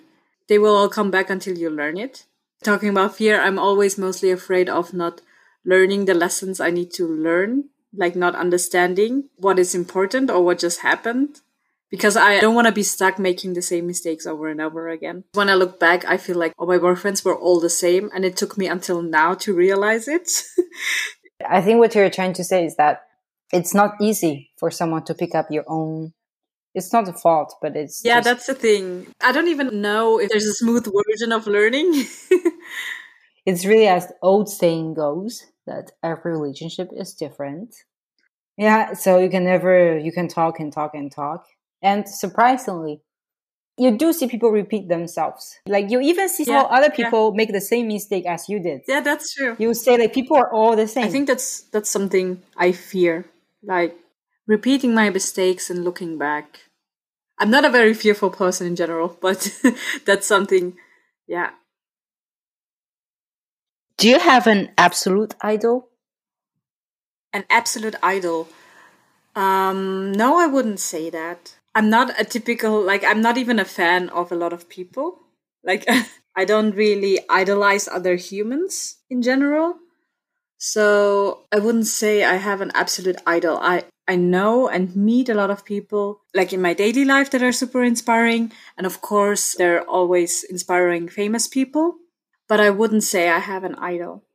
They 0.49 0.57
will 0.57 0.75
all 0.75 0.89
come 0.89 1.11
back 1.11 1.29
until 1.29 1.57
you 1.57 1.69
learn 1.69 1.97
it. 1.97 2.25
Talking 2.63 2.89
about 2.89 3.15
fear, 3.15 3.39
I'm 3.39 3.59
always 3.59 3.97
mostly 3.97 4.31
afraid 4.31 4.67
of 4.67 4.93
not 4.93 5.21
learning 5.63 6.05
the 6.05 6.13
lessons 6.13 6.59
I 6.59 6.71
need 6.71 6.91
to 6.93 7.07
learn, 7.07 7.69
like 7.95 8.15
not 8.15 8.35
understanding 8.35 9.29
what 9.37 9.59
is 9.59 9.75
important 9.75 10.29
or 10.29 10.43
what 10.43 10.59
just 10.59 10.81
happened. 10.81 11.41
Because 11.89 12.17
I 12.17 12.39
don't 12.39 12.53
want 12.53 12.67
to 12.67 12.73
be 12.73 12.83
stuck 12.83 13.17
making 13.17 13.53
the 13.53 13.63
same 13.63 13.87
mistakes 13.87 14.27
over 14.27 14.47
and 14.47 14.61
over 14.61 14.89
again. 14.89 15.23
When 15.33 15.49
I 15.49 15.55
look 15.55 15.79
back, 15.79 16.05
I 16.05 16.17
feel 16.17 16.37
like 16.37 16.53
all 16.57 16.67
my 16.67 16.77
boyfriends 16.77 17.25
were 17.25 17.37
all 17.37 17.59
the 17.59 17.69
same, 17.69 18.11
and 18.13 18.23
it 18.25 18.37
took 18.37 18.57
me 18.57 18.67
until 18.67 19.01
now 19.01 19.33
to 19.35 19.55
realize 19.55 20.07
it. 20.07 20.29
I 21.49 21.61
think 21.61 21.79
what 21.79 21.95
you're 21.95 22.09
trying 22.11 22.33
to 22.33 22.43
say 22.43 22.65
is 22.65 22.75
that 22.75 23.03
it's 23.51 23.73
not 23.73 23.95
easy 23.99 24.51
for 24.57 24.69
someone 24.69 25.03
to 25.05 25.15
pick 25.15 25.33
up 25.33 25.47
your 25.49 25.63
own. 25.67 26.13
It's 26.75 26.93
not 26.93 27.07
a 27.09 27.13
fault, 27.13 27.55
but 27.61 27.75
it's 27.75 28.01
Yeah, 28.05 28.15
just- 28.17 28.25
that's 28.25 28.45
the 28.47 28.53
thing. 28.53 29.07
I 29.21 29.31
don't 29.31 29.47
even 29.47 29.81
know 29.81 30.19
if 30.19 30.29
there's 30.29 30.45
a 30.45 30.53
smooth 30.53 30.85
version 30.85 31.31
of 31.31 31.47
learning. 31.47 32.05
it's 33.45 33.65
really 33.65 33.87
as 33.87 34.07
the 34.07 34.15
old 34.21 34.49
saying 34.49 34.93
goes 34.93 35.45
that 35.65 35.91
every 36.03 36.31
relationship 36.31 36.89
is 36.95 37.13
different. 37.13 37.75
Yeah, 38.57 38.93
so 38.93 39.19
you 39.19 39.29
can 39.29 39.45
never 39.45 39.97
you 39.97 40.11
can 40.11 40.27
talk 40.27 40.59
and 40.59 40.71
talk 40.73 40.91
and 40.93 41.09
talk, 41.11 41.45
and 41.81 42.07
surprisingly, 42.07 43.01
you 43.77 43.95
do 43.97 44.11
see 44.11 44.27
people 44.27 44.51
repeat 44.51 44.89
themselves. 44.89 45.57
Like 45.65 45.89
you 45.89 46.01
even 46.01 46.27
see 46.27 46.43
Yeah, 46.45 46.63
how 46.63 46.65
other 46.65 46.87
yeah. 46.91 47.05
people 47.05 47.33
make 47.33 47.53
the 47.53 47.61
same 47.61 47.87
mistake 47.87 48.25
as 48.25 48.49
you 48.49 48.59
did. 48.59 48.81
yeah, 48.87 48.99
that's 48.99 49.33
true. 49.33 49.55
You 49.57 49.73
say 49.73 49.97
like 49.97 50.13
people 50.13 50.35
are 50.35 50.51
all 50.51 50.75
the 50.75 50.87
same. 50.87 51.05
I 51.05 51.09
think 51.09 51.27
that's 51.27 51.61
that's 51.71 51.89
something 51.89 52.43
I 52.57 52.73
fear. 52.73 53.25
Like 53.63 53.95
repeating 54.49 54.95
my 54.95 55.11
mistakes 55.11 55.69
and 55.69 55.85
looking 55.85 56.17
back. 56.17 56.61
I'm 57.37 57.51
not 57.51 57.63
a 57.63 57.69
very 57.69 57.93
fearful 57.93 58.31
person 58.31 58.65
in 58.65 58.75
general, 58.75 59.15
but 59.21 59.55
that's 60.05 60.27
something 60.27 60.75
yeah. 61.27 61.51
Do 63.97 64.09
you 64.09 64.19
have 64.19 64.47
an 64.47 64.71
absolute 64.77 65.35
idol? 65.41 65.89
An 67.31 67.45
absolute 67.49 67.95
idol. 68.01 68.49
Um 69.35 70.11
no, 70.11 70.39
I 70.39 70.47
wouldn't 70.47 70.79
say 70.79 71.09
that. 71.11 71.55
I'm 71.75 71.89
not 71.89 72.19
a 72.19 72.25
typical 72.25 72.81
like 72.81 73.03
I'm 73.05 73.21
not 73.21 73.37
even 73.37 73.59
a 73.59 73.65
fan 73.65 74.09
of 74.09 74.31
a 74.31 74.35
lot 74.35 74.51
of 74.51 74.67
people. 74.67 75.19
Like 75.63 75.85
I 76.35 76.45
don't 76.45 76.73
really 76.75 77.19
idolize 77.29 77.87
other 77.87 78.15
humans 78.15 78.97
in 79.09 79.21
general. 79.21 79.75
So 80.59 81.45
I 81.53 81.59
wouldn't 81.59 81.87
say 81.87 82.25
I 82.25 82.35
have 82.35 82.59
an 82.59 82.71
absolute 82.75 83.15
idol. 83.25 83.57
I 83.57 83.85
I 84.09 84.17
know 84.17 84.67
and 84.67 84.93
meet 84.95 85.29
a 85.29 85.33
lot 85.33 85.49
of 85.51 85.63
people 85.63 86.21
like 86.35 86.51
in 86.51 86.61
my 86.61 86.73
daily 86.73 87.05
life 87.05 87.31
that 87.31 87.43
are 87.43 87.53
super 87.53 87.83
inspiring 87.83 88.51
and 88.77 88.85
of 88.85 89.01
course 89.01 89.55
they're 89.55 89.83
always 89.83 90.43
inspiring 90.43 91.07
famous 91.07 91.47
people, 91.47 91.95
but 92.47 92.59
I 92.59 92.71
wouldn't 92.71 93.03
say 93.03 93.29
I 93.29 93.39
have 93.39 93.63
an 93.63 93.75
idol. 93.75 94.25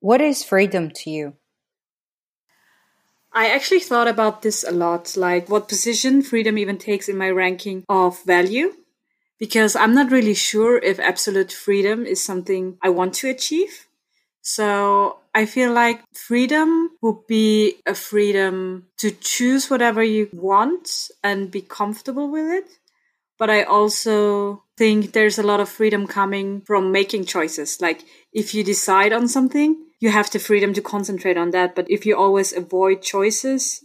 What 0.00 0.20
is 0.20 0.44
freedom 0.44 0.90
to 0.96 1.10
you? 1.10 1.34
I 3.32 3.48
actually 3.48 3.80
thought 3.80 4.08
about 4.08 4.42
this 4.42 4.64
a 4.64 4.72
lot, 4.72 5.16
like 5.16 5.48
what 5.48 5.68
position 5.68 6.20
freedom 6.20 6.58
even 6.58 6.76
takes 6.76 7.08
in 7.08 7.16
my 7.16 7.30
ranking 7.30 7.84
of 7.88 8.22
value. 8.24 8.74
Because 9.38 9.74
I'm 9.74 9.94
not 9.94 10.12
really 10.12 10.34
sure 10.34 10.76
if 10.76 11.00
absolute 11.00 11.52
freedom 11.52 12.04
is 12.04 12.22
something 12.22 12.76
I 12.82 12.90
want 12.90 13.14
to 13.14 13.30
achieve. 13.30 13.86
So 14.42 15.20
I 15.34 15.46
feel 15.46 15.72
like 15.72 16.02
freedom 16.12 16.90
would 17.00 17.26
be 17.28 17.76
a 17.86 17.94
freedom 17.94 18.86
to 18.98 19.12
choose 19.12 19.70
whatever 19.70 20.02
you 20.02 20.28
want 20.32 21.10
and 21.22 21.50
be 21.50 21.62
comfortable 21.62 22.28
with 22.28 22.50
it. 22.50 22.68
But 23.38 23.50
I 23.50 23.62
also 23.62 24.64
think 24.76 25.12
there's 25.12 25.38
a 25.38 25.42
lot 25.42 25.60
of 25.60 25.68
freedom 25.68 26.06
coming 26.06 26.60
from 26.60 26.92
making 26.92 27.24
choices. 27.24 27.80
Like 27.80 28.04
if 28.32 28.54
you 28.54 28.64
decide 28.64 29.12
on 29.12 29.28
something, 29.28 29.76
you 30.00 30.10
have 30.10 30.30
the 30.30 30.38
freedom 30.40 30.74
to 30.74 30.82
concentrate 30.82 31.36
on 31.36 31.52
that. 31.52 31.74
But 31.74 31.88
if 31.88 32.04
you 32.04 32.16
always 32.16 32.52
avoid 32.52 33.02
choices, 33.02 33.84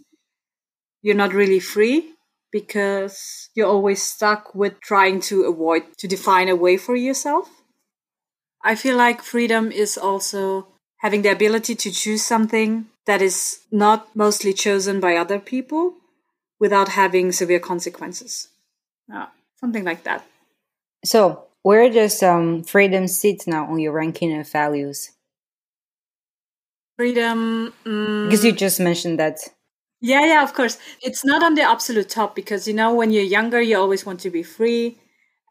you're 1.03 1.15
not 1.15 1.33
really 1.33 1.59
free 1.59 2.13
because 2.51 3.49
you're 3.53 3.67
always 3.67 4.01
stuck 4.01 4.55
with 4.55 4.79
trying 4.81 5.19
to 5.21 5.43
avoid 5.43 5.83
to 5.99 6.07
define 6.07 6.49
a 6.49 6.55
way 6.55 6.77
for 6.77 6.95
yourself. 6.95 7.49
I 8.67 8.75
feel 8.75 8.97
like 8.97 9.21
freedom 9.23 9.71
is 9.71 9.97
also 9.97 10.67
having 10.97 11.21
the 11.21 11.31
ability 11.31 11.73
to 11.73 11.89
choose 11.89 12.25
something 12.25 12.87
that 13.05 13.21
is 13.21 13.59
not 13.71 14.13
mostly 14.13 14.51
chosen 14.51 14.99
by 14.99 15.15
other 15.15 15.39
people 15.39 15.93
without 16.59 16.89
having 16.89 17.31
severe 17.31 17.61
consequences. 17.61 18.49
Yeah, 19.07 19.27
something 19.55 19.85
like 19.85 20.03
that. 20.03 20.25
So, 21.05 21.45
where 21.61 21.89
does 21.89 22.21
um, 22.21 22.61
freedom 22.63 23.07
sit 23.07 23.47
now 23.47 23.71
on 23.71 23.79
your 23.79 23.93
ranking 23.93 24.37
of 24.37 24.51
values? 24.51 25.11
Freedom. 26.97 27.73
mm, 27.85 28.25
Because 28.25 28.43
you 28.43 28.51
just 28.51 28.81
mentioned 28.81 29.17
that. 29.17 29.39
Yeah, 30.01 30.25
yeah, 30.25 30.43
of 30.43 30.53
course. 30.53 30.77
It's 31.01 31.23
not 31.23 31.41
on 31.41 31.55
the 31.55 31.61
absolute 31.61 32.09
top 32.09 32.35
because, 32.35 32.67
you 32.67 32.73
know, 32.73 32.93
when 32.93 33.11
you're 33.11 33.23
younger, 33.23 33.61
you 33.61 33.77
always 33.77 34.05
want 34.05 34.19
to 34.21 34.29
be 34.29 34.43
free 34.43 34.97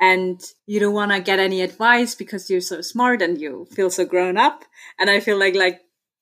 and 0.00 0.41
you 0.67 0.81
don't 0.81 0.95
want 0.95 1.12
to 1.12 1.21
get 1.21 1.38
any 1.38 1.62
advice 1.62 2.15
because 2.15 2.50
you're 2.50 2.61
so 2.61 2.81
smart 2.81 3.23
and 3.23 3.41
you 3.41 3.67
feel 3.73 3.91
so 3.91 4.05
grown 4.05 4.37
up. 4.37 4.65
And 4.99 5.09
I 5.09 5.21
feel 5.21 5.38
like, 5.38 5.55
like, 5.55 5.81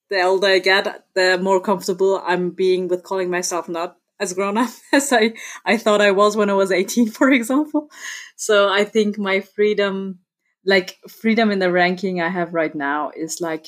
the 0.09 0.21
older 0.21 0.47
I 0.47 0.59
get, 0.59 1.05
the 1.15 1.37
more 1.41 1.59
comfortable 1.59 2.21
I'm 2.25 2.51
being 2.51 2.87
with 2.87 3.03
calling 3.03 3.29
myself 3.29 3.67
not 3.67 3.97
as 4.19 4.33
grown 4.33 4.57
up 4.57 4.69
as 4.93 5.11
I, 5.11 5.33
I 5.65 5.77
thought 5.77 6.01
I 6.01 6.11
was 6.11 6.37
when 6.37 6.49
I 6.49 6.53
was 6.53 6.71
18, 6.71 7.09
for 7.09 7.31
example. 7.31 7.89
So 8.35 8.69
I 8.69 8.83
think 8.85 9.17
my 9.17 9.41
freedom, 9.41 10.19
like 10.65 10.97
freedom 11.09 11.51
in 11.51 11.59
the 11.59 11.71
ranking 11.71 12.21
I 12.21 12.29
have 12.29 12.53
right 12.53 12.73
now 12.73 13.11
is 13.15 13.41
like 13.41 13.67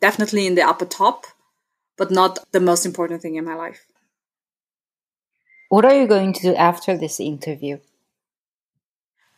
definitely 0.00 0.46
in 0.46 0.54
the 0.54 0.66
upper 0.66 0.86
top, 0.86 1.26
but 1.96 2.10
not 2.10 2.38
the 2.52 2.60
most 2.60 2.86
important 2.86 3.22
thing 3.22 3.36
in 3.36 3.44
my 3.44 3.54
life. 3.54 3.86
What 5.68 5.84
are 5.84 5.94
you 5.94 6.06
going 6.06 6.32
to 6.34 6.42
do 6.42 6.54
after 6.54 6.96
this 6.96 7.18
interview? 7.18 7.78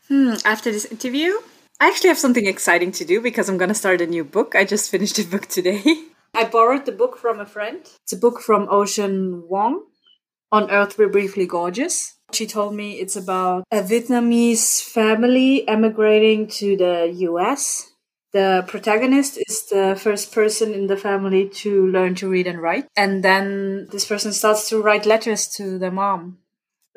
Hmm, 0.09 0.35
after 0.45 0.73
this 0.73 0.87
interview, 0.87 1.35
I 1.81 1.89
actually 1.89 2.09
have 2.09 2.19
something 2.19 2.47
exciting 2.47 2.93
to 2.93 3.05
do 3.05 3.21
because 3.21 3.49
I'm 3.49 3.59
going 3.59 3.69
to 3.69 3.75
start 3.75 4.01
a 4.01 4.07
new 4.07 4.25
book. 4.25 4.55
I 4.57 4.65
just 4.65 4.91
finished 4.91 5.19
a 5.19 5.25
book 5.25 5.47
today. 5.47 5.83
I 6.35 6.45
borrowed 6.45 6.87
the 6.87 6.93
book 6.93 7.19
from 7.19 7.41
a 7.41 7.47
friend. 7.47 7.81
It's 8.03 8.13
a 8.13 8.17
book 8.17 8.41
from 8.41 8.69
Ocean 8.71 9.43
Vuong, 9.43 9.81
On 10.51 10.71
Earth 10.71 10.97
We're 10.97 11.11
Briefly 11.11 11.47
Gorgeous. 11.47 12.15
She 12.33 12.47
told 12.47 12.75
me 12.75 13.01
it's 13.01 13.17
about 13.17 13.65
a 13.71 13.83
Vietnamese 13.83 14.83
family 14.83 15.67
emigrating 15.69 16.47
to 16.59 16.77
the 16.77 17.11
US. 17.29 17.93
The 18.33 18.65
protagonist 18.67 19.39
is 19.47 19.67
the 19.69 19.99
first 19.99 20.33
person 20.33 20.75
in 20.75 20.87
the 20.87 20.97
family 20.97 21.49
to 21.61 21.87
learn 21.87 22.15
to 22.17 22.29
read 22.29 22.47
and 22.47 22.61
write. 22.61 22.87
And 22.97 23.23
then 23.23 23.89
this 23.91 24.07
person 24.07 24.33
starts 24.33 24.69
to 24.71 24.83
write 24.83 25.07
letters 25.07 25.49
to 25.57 25.79
their 25.79 25.91
mom. 25.91 26.39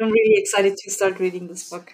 I'm 0.02 0.12
really 0.12 0.42
excited 0.42 0.78
to 0.78 0.92
start 0.92 1.20
reading 1.20 1.48
this 1.48 1.70
book. 1.70 1.94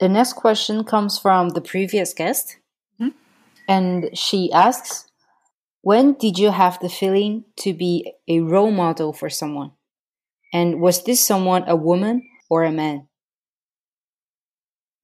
The 0.00 0.08
next 0.08 0.34
question 0.34 0.84
comes 0.84 1.18
from 1.18 1.50
the 1.50 1.60
previous 1.60 2.14
guest. 2.14 2.58
Mhm. 3.00 3.14
And 3.68 4.10
she 4.16 4.52
asks 4.52 5.06
When 5.82 6.14
did 6.14 6.38
you 6.38 6.50
have 6.50 6.78
the 6.80 6.88
feeling 6.88 7.44
to 7.56 7.72
be 7.72 8.12
a 8.26 8.40
role 8.40 8.70
model 8.70 9.12
for 9.12 9.30
someone? 9.30 9.72
And 10.52 10.80
was 10.80 11.04
this 11.04 11.24
someone 11.24 11.64
a 11.66 11.76
woman 11.76 12.22
or 12.50 12.64
a 12.64 12.72
man? 12.72 13.08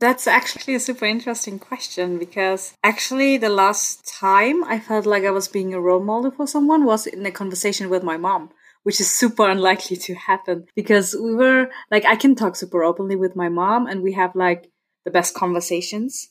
That's 0.01 0.27
actually 0.27 0.75
a 0.75 0.81
super 0.81 1.07
interesting 1.07 1.59
question 1.59 2.19
because 2.19 2.75
actually 2.83 3.39
the 3.39 3.49
last 3.49 4.07
time 4.07 4.65
I 4.65 4.79
felt 4.79 5.07
like 5.07 5.25
I 5.25 5.31
was 5.31 5.49
being 5.49 5.73
a 5.73 5.81
role 5.81 6.03
model 6.03 6.31
for 6.31 6.47
someone 6.47 6.85
was 6.85 7.07
in 7.07 7.25
a 7.25 7.31
conversation 7.31 7.89
with 7.89 8.03
my 8.03 8.17
mom, 8.17 8.51
which 8.83 9.01
is 9.01 9.11
super 9.11 9.49
unlikely 9.55 9.97
to 9.99 10.15
happen 10.15 10.67
because 10.75 11.17
we 11.19 11.35
were 11.35 11.71
like, 11.91 12.05
I 12.05 12.17
can 12.17 12.35
talk 12.35 12.57
super 12.57 12.83
openly 12.85 13.17
with 13.17 13.37
my 13.37 13.49
mom 13.49 13.87
and 13.87 14.03
we 14.03 14.13
have 14.13 14.35
like 14.35 14.71
the 15.05 15.11
best 15.11 15.35
conversations. 15.35 16.29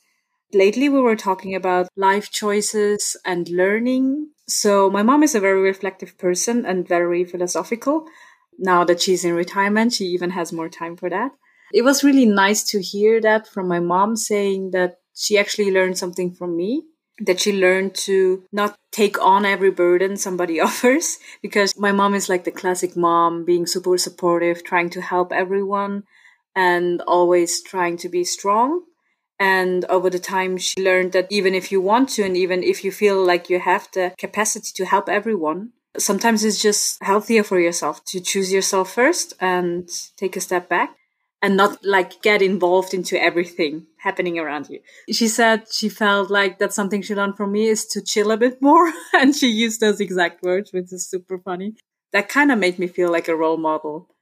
Lately, 0.53 0.87
we 0.87 1.01
were 1.01 1.15
talking 1.15 1.55
about 1.55 1.87
life 1.95 2.29
choices 2.29 3.17
and 3.25 3.49
learning. 3.49 4.29
So 4.47 4.89
my 4.89 5.01
mom 5.01 5.23
is 5.23 5.33
a 5.33 5.39
very 5.39 5.61
reflective 5.61 6.17
person 6.17 6.65
and 6.65 6.87
very 6.87 7.23
philosophical. 7.23 8.05
Now 8.59 8.83
that 8.83 9.01
she's 9.01 9.25
in 9.25 9.33
retirement, 9.33 9.93
she 9.93 10.05
even 10.05 10.29
has 10.31 10.53
more 10.53 10.69
time 10.69 10.95
for 10.95 11.09
that. 11.09 11.31
It 11.73 11.83
was 11.83 12.03
really 12.03 12.27
nice 12.27 12.63
to 12.65 12.81
hear 12.81 13.19
that 13.21 13.47
from 13.47 13.67
my 13.67 13.79
mom 13.79 14.15
saying 14.15 14.71
that 14.71 14.99
she 15.15 15.37
actually 15.37 15.71
learned 15.71 15.97
something 15.97 16.31
from 16.31 16.55
me 16.55 16.83
that 17.19 17.39
she 17.39 17.53
learned 17.53 17.93
to 17.93 18.43
not 18.51 18.77
take 18.91 19.21
on 19.21 19.45
every 19.45 19.71
burden 19.71 20.17
somebody 20.17 20.59
offers 20.67 21.19
because 21.41 21.77
my 21.77 21.91
mom 21.91 22.13
is 22.13 22.29
like 22.29 22.43
the 22.43 22.51
classic 22.51 22.95
mom 22.95 23.45
being 23.45 23.65
super 23.65 23.97
supportive 23.97 24.63
trying 24.63 24.89
to 24.89 25.01
help 25.01 25.31
everyone 25.31 26.03
and 26.55 27.01
always 27.07 27.61
trying 27.61 27.97
to 27.97 28.09
be 28.09 28.23
strong 28.23 28.83
and 29.39 29.85
over 29.85 30.09
the 30.09 30.19
time 30.19 30.57
she 30.57 30.81
learned 30.81 31.11
that 31.11 31.27
even 31.29 31.55
if 31.55 31.71
you 31.71 31.81
want 31.81 32.09
to 32.09 32.23
and 32.23 32.37
even 32.37 32.63
if 32.63 32.83
you 32.83 32.91
feel 32.91 33.23
like 33.23 33.49
you 33.49 33.59
have 33.59 33.87
the 33.93 34.13
capacity 34.17 34.71
to 34.75 34.85
help 34.85 35.09
everyone 35.09 35.71
sometimes 35.97 36.43
it's 36.43 36.61
just 36.61 37.01
healthier 37.03 37.43
for 37.43 37.59
yourself 37.59 38.03
to 38.05 38.19
choose 38.19 38.51
yourself 38.51 38.93
first 38.93 39.33
and 39.39 39.89
take 40.17 40.35
a 40.35 40.41
step 40.41 40.69
back 40.69 40.95
and 41.43 41.57
not 41.57 41.83
like 41.83 42.21
get 42.21 42.41
involved 42.41 42.93
into 42.93 43.21
everything 43.21 43.85
happening 43.97 44.39
around 44.39 44.69
you. 44.69 44.79
She 45.11 45.27
said 45.27 45.65
she 45.69 45.89
felt 45.89 46.31
like 46.31 46.57
that's 46.57 46.75
something 46.75 47.01
she 47.01 47.13
learned 47.13 47.35
from 47.35 47.51
me 47.51 47.67
is 47.67 47.85
to 47.87 48.01
chill 48.01 48.31
a 48.31 48.37
bit 48.37 48.61
more. 48.61 48.91
and 49.13 49.35
she 49.35 49.47
used 49.47 49.81
those 49.81 49.99
exact 49.99 50.41
words, 50.41 50.71
which 50.71 50.93
is 50.93 51.05
super 51.05 51.37
funny. 51.37 51.75
That 52.13 52.29
kind 52.29 52.49
of 52.51 52.59
made 52.59 52.79
me 52.79 52.87
feel 52.87 53.11
like 53.11 53.27
a 53.27 53.35
role 53.35 53.57
model. 53.57 54.12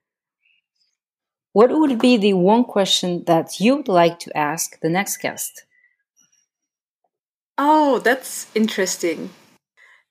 What 1.53 1.69
would 1.69 1.99
be 1.99 2.15
the 2.15 2.33
one 2.33 2.63
question 2.63 3.23
that 3.25 3.59
you'd 3.59 3.87
like 3.87 4.19
to 4.19 4.37
ask 4.37 4.79
the 4.79 4.89
next 4.89 5.17
guest? 5.17 5.65
Oh, 7.57 7.99
that's 7.99 8.47
interesting. 8.55 9.31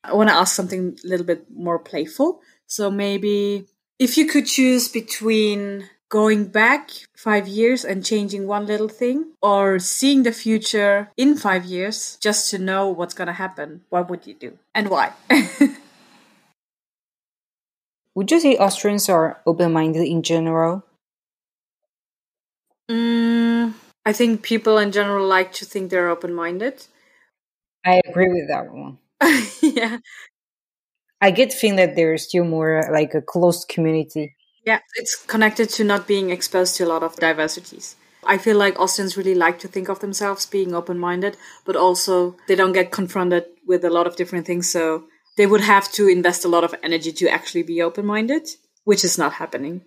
I 0.05 0.15
want 0.15 0.29
to 0.29 0.35
ask 0.35 0.55
something 0.55 0.99
a 1.03 1.09
little 1.09 1.27
bit 1.27 1.47
more 1.51 1.79
playful. 1.79 2.43
So 2.67 2.91
maybe 2.91 3.67
if 3.99 4.19
you 4.19 4.27
could 4.27 4.47
choose 4.47 4.89
between 4.89 5.89
going 6.11 6.47
back 6.47 6.91
five 7.17 7.49
years 7.49 7.85
and 7.85 8.05
changing 8.05 8.47
one 8.47 8.67
little 8.67 8.89
thing 8.89 9.33
or 9.41 9.79
seeing 9.79 10.25
the 10.25 10.33
future 10.33 11.11
in 11.17 11.37
five 11.37 11.65
years 11.65 12.19
just 12.21 12.51
to 12.51 12.59
know 12.59 12.89
what's 12.89 13.15
going 13.15 13.29
to 13.29 13.33
happen, 13.33 13.83
what 13.89 14.11
would 14.11 14.27
you 14.27 14.35
do 14.35 14.59
and 14.75 14.91
why? 14.91 15.13
would 18.15 18.31
you 18.31 18.41
say 18.41 18.57
Austrians 18.57 19.09
are 19.09 19.41
open 19.47 19.73
minded 19.73 20.07
in 20.07 20.23
general? 20.23 20.85
I 24.05 24.13
think 24.13 24.43
people 24.43 24.79
in 24.79 24.93
general 24.93 25.27
like 25.27 25.53
to 25.55 25.65
think 25.65 25.91
they're 25.91 26.09
open 26.09 26.35
minded. 26.35 26.87
I 27.85 28.01
agree 28.07 28.29
with 28.29 28.49
that 28.49 28.73
one. 28.73 28.99
yeah. 29.63 29.99
I 31.21 31.31
get 31.31 31.53
feeling 31.53 31.77
that 31.77 31.97
there's 31.97 32.27
still 32.29 32.45
more 32.45 32.89
like 32.91 33.15
a 33.15 33.21
closed 33.21 33.69
community 33.69 34.37
yeah, 34.65 34.81
it's 34.97 35.17
connected 35.27 35.71
to 35.71 35.85
not 35.85 36.07
being 36.07 36.31
exposed 36.31 36.77
to 36.77 36.85
a 36.85 36.89
lot 36.89 37.03
of 37.03 37.17
diversities. 37.17 37.97
I 38.25 38.37
feel 38.37 38.59
like 38.59 38.79
Austrians 38.79 39.17
really 39.17 39.35
like 39.35 39.59
to 39.61 39.69
think 39.69 39.89
of 39.89 40.01
themselves 40.01 40.45
being 40.45 40.75
open 40.75 40.99
minded, 40.99 41.37
but 41.65 41.77
also 41.77 42.37
they 42.47 42.55
don't 42.55 42.75
get 42.75 42.91
confronted 42.91 43.47
with 43.67 43.85
a 43.85 43.91
lot 43.91 44.07
of 44.07 44.17
different 44.17 44.47
things. 44.47 44.71
So 44.71 45.05
they 45.39 45.47
would 45.47 45.63
have 45.63 45.91
to 45.93 46.09
invest 46.09 46.45
a 46.45 46.49
lot 46.49 46.65
of 46.65 46.75
energy 46.83 47.13
to 47.13 47.29
actually 47.29 47.63
be 47.63 47.81
open 47.81 48.05
minded, 48.05 48.49
which 48.85 49.05
is 49.05 49.17
not 49.17 49.35
happening. 49.35 49.83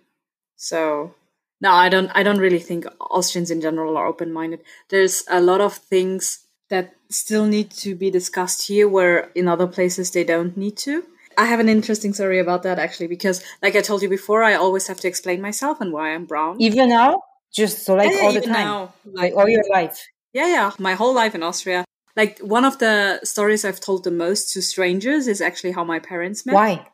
So 0.56 1.14
no, 1.60 1.72
I 1.72 1.88
don't 1.88 2.10
I 2.14 2.22
don't 2.22 2.38
really 2.38 2.58
think 2.58 2.86
Austrians 3.00 3.50
in 3.50 3.60
general 3.60 3.96
are 3.96 4.06
open 4.06 4.32
minded. 4.32 4.60
There's 4.90 5.24
a 5.30 5.40
lot 5.40 5.60
of 5.60 5.74
things 5.74 6.46
that 6.70 6.94
still 7.10 7.46
need 7.46 7.70
to 7.70 7.94
be 7.94 8.10
discussed 8.10 8.66
here 8.66 8.88
where 8.88 9.30
in 9.34 9.48
other 9.48 9.66
places 9.66 10.10
they 10.10 10.24
don't 10.24 10.56
need 10.56 10.76
to. 10.78 11.04
I 11.36 11.46
have 11.46 11.60
an 11.60 11.68
interesting 11.68 12.12
story 12.14 12.38
about 12.38 12.62
that 12.62 12.78
actually, 12.78 13.08
because 13.08 13.42
like 13.62 13.76
I 13.76 13.80
told 13.80 14.02
you 14.02 14.08
before, 14.08 14.42
I 14.42 14.54
always 14.54 14.86
have 14.86 15.00
to 15.00 15.08
explain 15.08 15.40
myself 15.40 15.80
and 15.80 15.92
why 15.92 16.14
I'm 16.14 16.26
brown. 16.26 16.60
Even 16.60 16.88
now, 16.88 17.22
just 17.52 17.84
so 17.84 17.94
like 17.94 18.10
yeah, 18.10 18.20
all 18.22 18.32
the 18.32 18.40
time, 18.40 18.52
now, 18.52 18.94
like, 19.04 19.14
like 19.14 19.34
all 19.36 19.48
your 19.48 19.64
life. 19.70 20.06
Yeah, 20.32 20.46
yeah, 20.46 20.70
my 20.78 20.94
whole 20.94 21.14
life 21.14 21.34
in 21.34 21.42
Austria. 21.42 21.84
Like 22.16 22.38
one 22.38 22.64
of 22.64 22.78
the 22.78 23.20
stories 23.24 23.64
I've 23.64 23.80
told 23.80 24.04
the 24.04 24.10
most 24.10 24.52
to 24.52 24.62
strangers 24.62 25.26
is 25.26 25.40
actually 25.40 25.72
how 25.72 25.84
my 25.84 25.98
parents 25.98 26.46
met. 26.46 26.54
Why? 26.54 26.86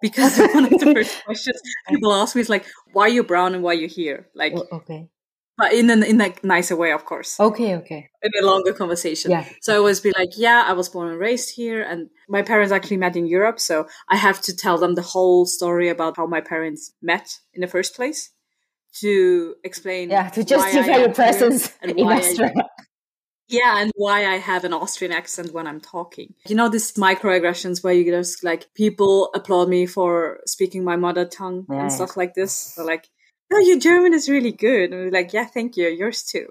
Because 0.00 0.38
one 0.54 0.64
of 0.64 0.70
the 0.70 0.92
first 0.94 1.24
questions 1.24 1.60
people 1.88 2.12
ask 2.12 2.34
me 2.34 2.40
is 2.40 2.48
like, 2.48 2.66
"Why 2.92 3.04
are 3.04 3.08
you 3.08 3.24
brown 3.24 3.54
and 3.54 3.62
why 3.62 3.72
are 3.72 3.74
you 3.74 3.88
here?" 3.88 4.28
Like, 4.34 4.54
okay, 4.72 5.08
but 5.58 5.72
in 5.74 5.90
an 5.90 6.02
in 6.02 6.20
a 6.20 6.34
nicer 6.42 6.74
way, 6.76 6.92
of 6.92 7.04
course. 7.04 7.38
Okay, 7.38 7.76
okay. 7.76 8.08
In 8.22 8.30
a 8.42 8.46
longer 8.46 8.72
conversation. 8.72 9.30
Yeah. 9.30 9.44
So 9.60 9.74
I 9.74 9.76
always 9.76 10.00
be 10.00 10.12
like, 10.16 10.30
yeah, 10.36 10.64
I 10.66 10.72
was 10.72 10.88
born 10.88 11.08
and 11.08 11.18
raised 11.18 11.54
here, 11.54 11.82
and 11.82 12.08
my 12.28 12.42
parents 12.42 12.72
actually 12.72 12.96
met 12.96 13.16
in 13.16 13.26
Europe, 13.26 13.60
so 13.60 13.86
I 14.08 14.16
have 14.16 14.40
to 14.42 14.56
tell 14.56 14.78
them 14.78 14.94
the 14.94 15.02
whole 15.02 15.44
story 15.46 15.88
about 15.88 16.16
how 16.16 16.26
my 16.26 16.40
parents 16.40 16.92
met 17.02 17.38
in 17.52 17.60
the 17.60 17.66
first 17.66 17.94
place 17.94 18.30
to 19.00 19.54
explain. 19.62 20.10
Yeah, 20.10 20.30
to 20.30 20.42
justify 20.42 20.96
your 20.96 21.12
presence 21.12 21.72
and 21.82 21.90
in 21.98 22.06
Austria. 22.06 22.54
Yeah, 23.52 23.80
and 23.80 23.92
why 23.94 24.26
I 24.26 24.38
have 24.38 24.64
an 24.64 24.72
Austrian 24.72 25.12
accent 25.12 25.52
when 25.52 25.66
I'm 25.66 25.80
talking. 25.80 26.34
You 26.48 26.56
know, 26.56 26.68
these 26.68 26.92
microaggressions 26.94 27.84
where 27.84 27.92
you 27.92 28.10
just 28.10 28.42
like 28.42 28.72
people 28.74 29.30
applaud 29.34 29.68
me 29.68 29.86
for 29.86 30.40
speaking 30.46 30.82
my 30.82 30.96
mother 30.96 31.26
tongue 31.26 31.66
yeah. 31.70 31.82
and 31.82 31.92
stuff 31.92 32.16
like 32.16 32.34
this. 32.34 32.54
So 32.54 32.84
like 32.84 33.08
oh, 33.52 33.58
your 33.60 33.78
German 33.78 34.14
is 34.14 34.28
really 34.28 34.52
good. 34.52 34.92
And 34.92 35.04
we're 35.04 35.10
like, 35.10 35.32
yeah, 35.32 35.44
thank 35.44 35.76
you. 35.76 35.88
Yours 35.88 36.22
too. 36.22 36.48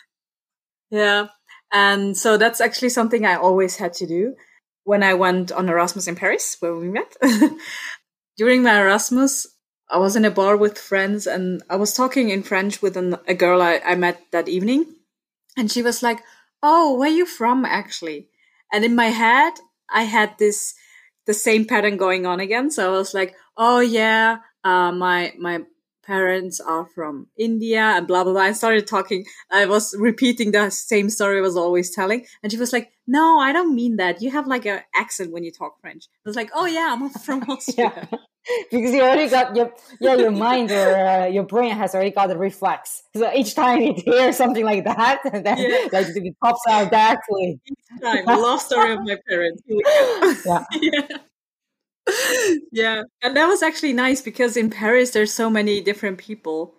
yeah. 0.90 1.28
And 1.72 2.16
so 2.16 2.36
that's 2.36 2.60
actually 2.60 2.90
something 2.90 3.24
I 3.24 3.36
always 3.36 3.76
had 3.76 3.92
to 3.94 4.06
do 4.06 4.34
when 4.84 5.02
I 5.02 5.14
went 5.14 5.50
on 5.50 5.68
Erasmus 5.68 6.06
in 6.06 6.14
Paris, 6.14 6.56
where 6.60 6.76
we 6.76 6.88
met. 6.88 7.16
During 8.36 8.62
my 8.62 8.80
Erasmus, 8.80 9.46
I 9.90 9.98
was 9.98 10.16
in 10.16 10.24
a 10.24 10.30
bar 10.30 10.56
with 10.56 10.78
friends 10.78 11.26
and 11.26 11.62
I 11.70 11.76
was 11.76 11.94
talking 11.94 12.30
in 12.30 12.42
French 12.42 12.82
with 12.82 12.96
an, 12.96 13.16
a 13.26 13.34
girl 13.34 13.62
I, 13.62 13.80
I 13.84 13.94
met 13.94 14.20
that 14.32 14.48
evening. 14.48 14.86
And 15.56 15.70
she 15.70 15.82
was 15.82 16.02
like, 16.02 16.22
Oh, 16.62 16.96
where 16.96 17.08
are 17.08 17.12
you 17.12 17.26
from 17.26 17.64
actually? 17.64 18.28
And 18.72 18.84
in 18.84 18.94
my 18.94 19.06
head, 19.06 19.54
I 19.90 20.02
had 20.02 20.38
this, 20.38 20.74
the 21.26 21.34
same 21.34 21.64
pattern 21.64 21.96
going 21.96 22.26
on 22.26 22.40
again. 22.40 22.70
So 22.70 22.92
I 22.92 22.98
was 22.98 23.14
like, 23.14 23.34
Oh 23.56 23.80
yeah, 23.80 24.38
uh, 24.64 24.92
my, 24.92 25.32
my 25.38 25.60
parents 26.06 26.60
are 26.60 26.86
from 26.86 27.26
India 27.36 27.80
and 27.80 28.06
blah 28.06 28.22
blah 28.24 28.32
blah. 28.32 28.42
I 28.42 28.52
started 28.52 28.86
talking. 28.86 29.24
I 29.50 29.66
was 29.66 29.94
repeating 29.98 30.52
the 30.52 30.70
same 30.70 31.10
story 31.10 31.38
I 31.38 31.42
was 31.42 31.56
always 31.56 31.90
telling, 31.90 32.26
and 32.42 32.52
she 32.52 32.58
was 32.58 32.72
like, 32.72 32.92
"No, 33.06 33.38
I 33.38 33.52
don't 33.52 33.74
mean 33.74 33.96
that. 33.96 34.22
You 34.22 34.30
have 34.30 34.46
like 34.46 34.64
an 34.66 34.82
accent 34.94 35.32
when 35.32 35.42
you 35.42 35.50
talk 35.50 35.80
French." 35.80 36.04
I 36.24 36.28
was 36.28 36.36
like, 36.36 36.50
"Oh 36.54 36.66
yeah, 36.66 36.94
I'm 36.96 37.10
from 37.10 37.42
Austria." 37.48 38.08
yeah. 38.12 38.18
Because 38.70 38.92
you 38.92 39.02
already 39.02 39.28
got 39.28 39.56
your 39.56 39.72
yeah 40.00 40.14
your 40.14 40.30
mind 40.30 40.70
or 40.70 40.96
uh, 40.96 41.26
your 41.26 41.44
brain 41.44 41.74
has 41.74 41.94
already 41.94 42.12
got 42.12 42.28
the 42.28 42.38
reflex. 42.38 43.02
So 43.16 43.32
each 43.32 43.54
time 43.54 43.80
you 43.80 43.94
hear 43.94 44.32
something 44.32 44.64
like 44.64 44.84
that, 44.84 45.20
and 45.32 45.44
then 45.46 45.58
yeah. 45.58 45.88
like 45.92 46.06
it 46.14 46.36
pops 46.42 46.60
out 46.68 46.90
directly. 46.90 47.60
Each 47.66 48.02
time, 48.02 48.24
the 48.24 48.36
love 48.36 48.60
story 48.60 48.92
of 48.92 49.00
my 49.02 49.18
parents. 49.28 49.62
yeah. 50.46 50.64
yeah 50.80 51.18
yeah, 52.72 53.02
and 53.22 53.36
that 53.36 53.46
was 53.46 53.62
actually 53.62 53.92
nice 53.92 54.20
because 54.20 54.56
in 54.56 54.70
Paris 54.70 55.10
there's 55.10 55.32
so 55.32 55.50
many 55.50 55.80
different 55.80 56.18
people 56.18 56.74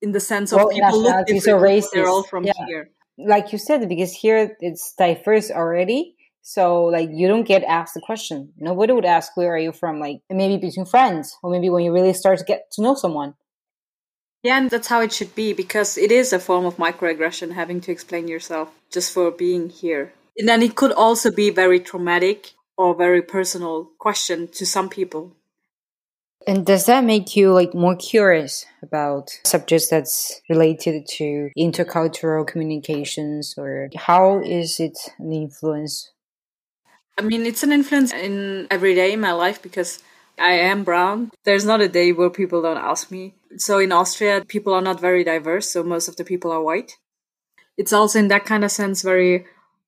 in 0.00 0.12
the 0.12 0.20
sense 0.20 0.52
of 0.52 0.58
well, 0.58 0.68
people 0.68 1.02
look 1.02 1.26
different. 1.26 1.84
They're 1.92 2.08
all 2.08 2.24
from 2.24 2.44
yeah. 2.44 2.52
here. 2.66 2.90
Like 3.18 3.52
you 3.52 3.58
said, 3.58 3.88
because 3.88 4.12
here 4.12 4.56
it's 4.60 4.94
diverse 4.94 5.50
already. 5.50 6.16
So 6.42 6.84
like 6.84 7.08
you 7.12 7.28
don't 7.28 7.46
get 7.46 7.64
asked 7.64 7.94
the 7.94 8.00
question. 8.00 8.52
Nobody 8.58 8.92
would 8.92 9.04
ask 9.04 9.36
where 9.36 9.54
are 9.54 9.58
you 9.58 9.72
from, 9.72 10.00
like 10.00 10.20
maybe 10.28 10.56
between 10.58 10.86
friends, 10.86 11.38
or 11.42 11.50
maybe 11.50 11.70
when 11.70 11.84
you 11.84 11.92
really 11.92 12.12
start 12.12 12.38
to 12.40 12.44
get 12.44 12.70
to 12.72 12.82
know 12.82 12.94
someone. 12.94 13.34
Yeah, 14.42 14.58
and 14.58 14.70
that's 14.70 14.88
how 14.88 15.00
it 15.00 15.12
should 15.12 15.36
be 15.36 15.52
because 15.52 15.96
it 15.96 16.10
is 16.10 16.32
a 16.32 16.40
form 16.40 16.64
of 16.66 16.76
microaggression 16.76 17.52
having 17.52 17.80
to 17.82 17.92
explain 17.92 18.26
yourself 18.26 18.70
just 18.90 19.12
for 19.14 19.30
being 19.30 19.68
here. 19.68 20.12
And 20.36 20.48
then 20.48 20.62
it 20.62 20.74
could 20.74 20.92
also 20.92 21.30
be 21.30 21.50
very 21.50 21.78
traumatic 21.78 22.50
or 22.76 22.94
very 22.94 23.22
personal 23.22 23.90
question 23.98 24.48
to 24.48 24.66
some 24.66 24.88
people. 24.88 25.36
And 26.44 26.66
does 26.66 26.86
that 26.86 27.04
make 27.04 27.36
you 27.36 27.52
like 27.52 27.72
more 27.72 27.94
curious 27.94 28.66
about 28.82 29.30
subjects 29.44 29.88
that's 29.88 30.40
related 30.50 31.06
to 31.18 31.50
intercultural 31.56 32.44
communications 32.44 33.54
or 33.56 33.88
how 33.94 34.40
is 34.40 34.80
it 34.80 34.98
an 35.20 35.32
influence? 35.32 36.10
I 37.18 37.22
mean, 37.22 37.44
it's 37.44 37.62
an 37.62 37.72
influence 37.72 38.12
in 38.12 38.66
every 38.70 38.94
day 38.94 39.12
in 39.12 39.20
my 39.20 39.32
life 39.32 39.62
because 39.62 40.02
I 40.38 40.52
am 40.52 40.82
brown. 40.82 41.30
There's 41.44 41.64
not 41.64 41.80
a 41.80 41.88
day 41.88 42.12
where 42.12 42.30
people 42.30 42.62
don't 42.62 42.78
ask 42.78 43.10
me. 43.10 43.34
So 43.58 43.78
in 43.78 43.92
Austria, 43.92 44.44
people 44.46 44.72
are 44.72 44.80
not 44.80 45.00
very 45.00 45.24
diverse, 45.24 45.70
so 45.70 45.82
most 45.82 46.08
of 46.08 46.16
the 46.16 46.24
people 46.24 46.50
are 46.50 46.62
white. 46.62 46.92
It's 47.76 47.92
also 47.92 48.18
in 48.18 48.28
that 48.28 48.46
kind 48.46 48.64
of 48.64 48.70
sense 48.70 49.02
very 49.02 49.46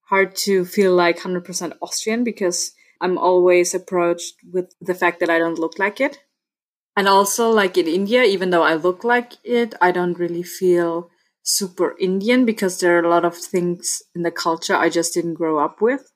hard 0.09 0.35
to 0.35 0.65
feel 0.65 0.93
like 0.93 1.19
100% 1.19 1.73
Austrian 1.81 2.23
because 2.23 2.71
I'm 3.01 3.17
always 3.17 3.73
approached 3.73 4.35
with 4.51 4.73
the 4.79 4.93
fact 4.93 5.19
that 5.19 5.29
I 5.29 5.39
don't 5.39 5.59
look 5.59 5.79
like 5.79 5.99
it. 5.99 6.19
And 6.95 7.07
also, 7.07 7.49
like 7.49 7.77
in 7.77 7.87
India, 7.87 8.23
even 8.23 8.51
though 8.51 8.63
I 8.63 8.75
look 8.75 9.03
like 9.03 9.33
it, 9.43 9.73
I 9.81 9.91
don't 9.91 10.17
really 10.17 10.43
feel 10.43 11.09
super 11.43 11.95
Indian 11.99 12.45
because 12.45 12.79
there 12.79 12.97
are 12.97 13.03
a 13.03 13.09
lot 13.09 13.25
of 13.25 13.35
things 13.35 14.01
in 14.15 14.21
the 14.21 14.31
culture 14.31 14.75
I 14.75 14.89
just 14.89 15.13
didn't 15.13 15.33
grow 15.33 15.59
up 15.59 15.81
with 15.81 16.11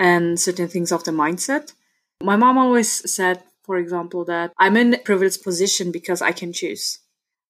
and 0.00 0.40
certain 0.40 0.66
things 0.66 0.90
of 0.90 1.04
the 1.04 1.12
mindset. 1.12 1.74
My 2.20 2.34
mom 2.34 2.58
always 2.58 2.90
said 3.08 3.44
for 3.70 3.78
example, 3.78 4.24
that 4.24 4.52
I'm 4.58 4.76
in 4.76 4.94
a 4.94 4.98
privileged 4.98 5.44
position 5.44 5.92
because 5.92 6.20
I 6.20 6.32
can 6.32 6.52
choose. 6.52 6.98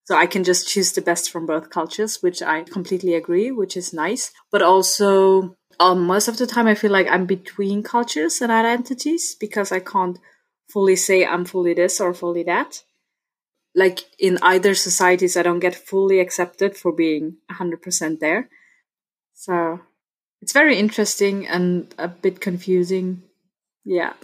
So 0.04 0.14
I 0.14 0.26
can 0.26 0.44
just 0.44 0.68
choose 0.68 0.92
the 0.92 1.00
best 1.00 1.30
from 1.30 1.46
both 1.46 1.70
cultures, 1.70 2.22
which 2.22 2.42
I 2.42 2.64
completely 2.64 3.14
agree, 3.14 3.50
which 3.50 3.74
is 3.74 3.94
nice. 3.94 4.30
But 4.52 4.60
also, 4.60 5.56
um, 5.78 6.02
most 6.02 6.28
of 6.28 6.36
the 6.36 6.46
time, 6.46 6.66
I 6.66 6.74
feel 6.74 6.90
like 6.90 7.06
I'm 7.08 7.24
between 7.24 7.82
cultures 7.82 8.42
and 8.42 8.52
identities 8.52 9.34
because 9.34 9.72
I 9.72 9.80
can't 9.80 10.18
fully 10.68 10.94
say 10.94 11.24
I'm 11.24 11.46
fully 11.46 11.72
this 11.72 12.02
or 12.02 12.12
fully 12.12 12.42
that. 12.42 12.82
Like 13.74 14.00
in 14.18 14.38
either 14.42 14.74
societies, 14.74 15.38
I 15.38 15.42
don't 15.42 15.60
get 15.60 15.74
fully 15.74 16.20
accepted 16.20 16.76
for 16.76 16.92
being 16.92 17.38
100% 17.50 18.20
there. 18.20 18.50
So 19.32 19.80
it's 20.40 20.53
very 20.53 20.76
interesting 20.76 21.46
and 21.46 21.94
a 21.98 22.09
bit 22.09 22.40
confusing. 22.40 23.22
Yeah. 23.85 24.12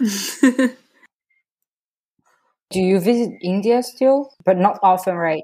Do 2.69 2.79
you 2.81 2.99
visit 2.99 3.31
India 3.41 3.81
still? 3.81 4.33
But 4.45 4.57
not 4.57 4.79
often, 4.83 5.15
right? 5.15 5.43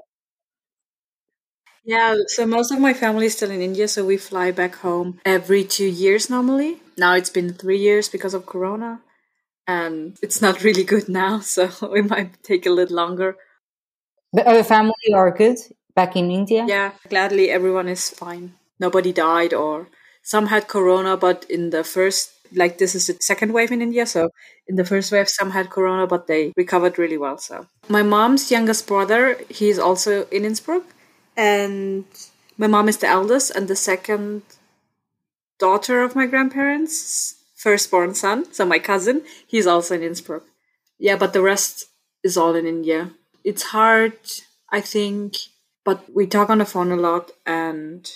Yeah, 1.84 2.14
so 2.28 2.46
most 2.46 2.72
of 2.72 2.80
my 2.80 2.94
family 2.94 3.26
is 3.26 3.34
still 3.36 3.50
in 3.50 3.60
India, 3.60 3.88
so 3.88 4.04
we 4.04 4.16
fly 4.16 4.50
back 4.50 4.76
home 4.76 5.20
every 5.24 5.64
two 5.64 5.86
years 5.86 6.30
normally. 6.30 6.78
Now 6.96 7.14
it's 7.14 7.28
been 7.30 7.52
three 7.52 7.78
years 7.78 8.08
because 8.08 8.32
of 8.32 8.46
Corona, 8.46 9.00
and 9.66 10.16
it's 10.22 10.40
not 10.40 10.64
really 10.64 10.84
good 10.84 11.08
now, 11.08 11.40
so 11.54 11.68
it 11.94 12.08
might 12.08 12.42
take 12.42 12.64
a 12.66 12.70
little 12.70 12.96
longer. 12.96 13.36
But 14.32 14.46
our 14.46 14.64
family 14.64 15.12
are 15.14 15.30
good 15.30 15.58
back 15.94 16.16
in 16.16 16.30
India? 16.30 16.64
Yeah, 16.66 16.92
gladly 17.08 17.50
everyone 17.50 17.88
is 17.88 18.08
fine. 18.08 18.54
Nobody 18.80 19.12
died, 19.12 19.52
or 19.52 19.88
some 20.24 20.46
had 20.46 20.68
Corona, 20.68 21.16
but 21.16 21.46
in 21.48 21.70
the 21.70 21.84
first, 21.84 22.32
like 22.52 22.78
this 22.78 22.94
is 22.94 23.06
the 23.06 23.16
second 23.20 23.52
wave 23.52 23.70
in 23.70 23.80
India, 23.82 24.06
so 24.06 24.30
in 24.66 24.76
the 24.76 24.84
first 24.84 25.12
wave, 25.12 25.28
some 25.28 25.50
had 25.52 25.70
Corona, 25.70 26.06
but 26.06 26.26
they 26.26 26.52
recovered 26.56 26.98
really 26.98 27.18
well. 27.18 27.38
So 27.38 27.66
my 27.88 28.02
mom's 28.02 28.50
youngest 28.50 28.86
brother, 28.88 29.38
he's 29.48 29.78
also 29.78 30.26
in 30.32 30.44
Innsbruck 30.44 30.84
and 31.36 32.04
my 32.56 32.66
mom 32.66 32.88
is 32.88 32.98
the 32.98 33.08
eldest 33.08 33.50
and 33.50 33.68
the 33.68 33.76
second 33.76 34.42
daughter 35.58 36.02
of 36.02 36.16
my 36.16 36.26
grandparents 36.26 37.36
firstborn 37.56 38.14
son 38.14 38.52
so 38.52 38.64
my 38.64 38.78
cousin 38.78 39.22
he's 39.46 39.66
also 39.66 39.94
in 39.94 40.02
innsbruck 40.02 40.44
yeah 40.98 41.16
but 41.16 41.32
the 41.32 41.42
rest 41.42 41.86
is 42.22 42.36
all 42.36 42.54
in 42.54 42.66
india 42.66 43.10
it's 43.44 43.64
hard 43.64 44.18
i 44.70 44.80
think 44.80 45.36
but 45.84 46.04
we 46.14 46.26
talk 46.26 46.50
on 46.50 46.58
the 46.58 46.64
phone 46.64 46.92
a 46.92 46.96
lot 46.96 47.30
and 47.46 48.10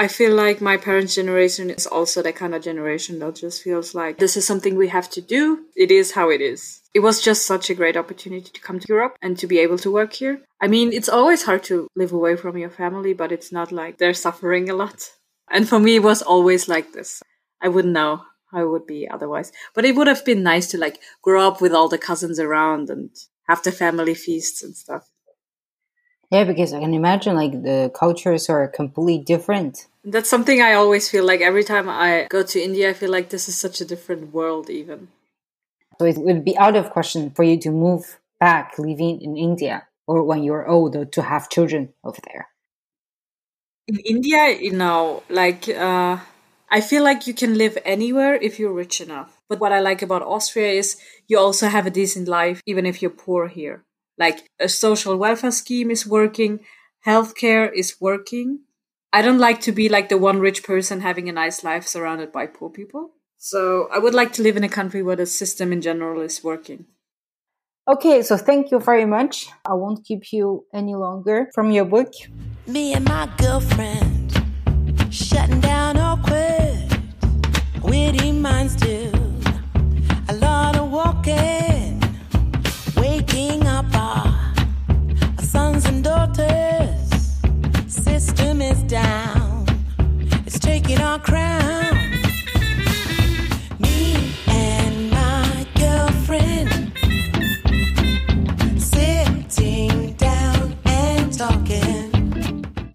I 0.00 0.08
feel 0.08 0.34
like 0.34 0.62
my 0.62 0.78
parents' 0.78 1.14
generation 1.14 1.68
is 1.68 1.86
also 1.86 2.22
that 2.22 2.34
kind 2.34 2.54
of 2.54 2.62
generation 2.62 3.18
that 3.18 3.34
just 3.34 3.62
feels 3.62 3.94
like 3.94 4.16
this 4.16 4.34
is 4.34 4.46
something 4.46 4.74
we 4.74 4.88
have 4.88 5.10
to 5.10 5.20
do. 5.20 5.66
It 5.76 5.90
is 5.90 6.12
how 6.12 6.30
it 6.30 6.40
is. 6.40 6.80
It 6.94 7.00
was 7.00 7.20
just 7.20 7.44
such 7.44 7.68
a 7.68 7.74
great 7.74 7.98
opportunity 7.98 8.50
to 8.50 8.60
come 8.62 8.80
to 8.80 8.86
Europe 8.88 9.18
and 9.20 9.36
to 9.38 9.46
be 9.46 9.58
able 9.58 9.76
to 9.76 9.92
work 9.92 10.14
here. 10.14 10.40
I 10.58 10.68
mean, 10.68 10.90
it's 10.94 11.10
always 11.10 11.42
hard 11.42 11.64
to 11.64 11.86
live 11.94 12.14
away 12.14 12.36
from 12.36 12.56
your 12.56 12.70
family, 12.70 13.12
but 13.12 13.30
it's 13.30 13.52
not 13.52 13.72
like 13.72 13.98
they're 13.98 14.14
suffering 14.14 14.70
a 14.70 14.74
lot. 14.74 15.10
And 15.50 15.68
for 15.68 15.78
me, 15.78 15.96
it 15.96 16.02
was 16.02 16.22
always 16.22 16.66
like 16.66 16.94
this. 16.94 17.22
I 17.60 17.68
wouldn't 17.68 17.92
know 17.92 18.22
how 18.50 18.62
it 18.62 18.70
would 18.70 18.86
be 18.86 19.06
otherwise. 19.06 19.52
But 19.74 19.84
it 19.84 19.96
would 19.96 20.06
have 20.06 20.24
been 20.24 20.42
nice 20.42 20.66
to 20.68 20.78
like 20.78 20.98
grow 21.20 21.46
up 21.46 21.60
with 21.60 21.74
all 21.74 21.90
the 21.90 21.98
cousins 21.98 22.40
around 22.40 22.88
and 22.88 23.10
have 23.48 23.62
the 23.62 23.70
family 23.70 24.14
feasts 24.14 24.62
and 24.62 24.74
stuff. 24.74 25.10
Yeah, 26.30 26.44
because 26.44 26.72
I 26.72 26.80
can 26.80 26.94
imagine 26.94 27.34
like 27.34 27.52
the 27.62 27.90
cultures 27.94 28.48
are 28.48 28.68
completely 28.68 29.18
different. 29.18 29.88
That's 30.04 30.30
something 30.30 30.62
I 30.62 30.74
always 30.74 31.10
feel 31.10 31.24
like 31.24 31.40
every 31.40 31.64
time 31.64 31.88
I 31.88 32.28
go 32.30 32.42
to 32.42 32.62
India, 32.62 32.90
I 32.90 32.92
feel 32.92 33.10
like 33.10 33.30
this 33.30 33.48
is 33.48 33.58
such 33.58 33.80
a 33.80 33.84
different 33.84 34.32
world, 34.32 34.70
even. 34.70 35.08
So 35.98 36.06
it 36.06 36.18
would 36.18 36.44
be 36.44 36.56
out 36.56 36.76
of 36.76 36.90
question 36.90 37.30
for 37.30 37.42
you 37.42 37.58
to 37.58 37.70
move 37.70 38.20
back 38.38 38.78
living 38.78 39.20
in 39.20 39.36
India 39.36 39.86
or 40.06 40.22
when 40.22 40.42
you're 40.42 40.66
older 40.66 41.04
to 41.04 41.22
have 41.22 41.50
children 41.50 41.92
over 42.04 42.18
there. 42.32 42.48
In 43.88 43.98
India, 43.98 44.56
you 44.58 44.72
know, 44.72 45.24
like, 45.28 45.68
uh, 45.68 46.18
I 46.70 46.80
feel 46.80 47.02
like 47.02 47.26
you 47.26 47.34
can 47.34 47.58
live 47.58 47.76
anywhere 47.84 48.36
if 48.36 48.58
you're 48.58 48.72
rich 48.72 49.00
enough. 49.00 49.40
But 49.48 49.58
what 49.58 49.72
I 49.72 49.80
like 49.80 50.00
about 50.00 50.22
Austria 50.22 50.70
is 50.70 50.96
you 51.26 51.38
also 51.38 51.66
have 51.68 51.86
a 51.86 51.90
decent 51.90 52.28
life, 52.28 52.62
even 52.66 52.86
if 52.86 53.02
you're 53.02 53.10
poor 53.10 53.48
here. 53.48 53.82
Like 54.20 54.46
a 54.60 54.68
social 54.68 55.16
welfare 55.16 55.50
scheme 55.50 55.90
is 55.90 56.06
working, 56.06 56.60
healthcare 57.06 57.72
is 57.72 57.96
working. 58.00 58.60
I 59.14 59.22
don't 59.22 59.38
like 59.38 59.62
to 59.62 59.72
be 59.72 59.88
like 59.88 60.10
the 60.10 60.18
one 60.18 60.40
rich 60.40 60.62
person 60.62 61.00
having 61.00 61.28
a 61.30 61.32
nice 61.32 61.64
life 61.64 61.86
surrounded 61.86 62.30
by 62.30 62.46
poor 62.46 62.68
people. 62.68 63.12
So 63.38 63.88
I 63.90 63.98
would 63.98 64.12
like 64.12 64.34
to 64.34 64.42
live 64.42 64.58
in 64.58 64.62
a 64.62 64.68
country 64.68 65.02
where 65.02 65.16
the 65.16 65.24
system 65.24 65.72
in 65.72 65.80
general 65.80 66.20
is 66.20 66.44
working. 66.44 66.84
Okay, 67.88 68.20
so 68.20 68.36
thank 68.36 68.70
you 68.70 68.78
very 68.78 69.06
much. 69.06 69.48
I 69.64 69.72
won't 69.72 70.04
keep 70.04 70.32
you 70.32 70.66
any 70.74 70.94
longer 70.94 71.50
from 71.54 71.70
your 71.70 71.86
book. 71.86 72.12
Me 72.66 72.92
and 72.92 73.06
my 73.06 73.26
girlfriend 73.38 74.34
shutting 75.08 75.60
down 75.60 75.96
awkward, 75.96 77.00
witty 77.82 78.32
minds 78.32 78.76
do 78.76 79.09
down. 88.90 89.64
It's 90.46 90.58
taking 90.58 91.00
our 91.00 91.20
crown. 91.20 91.89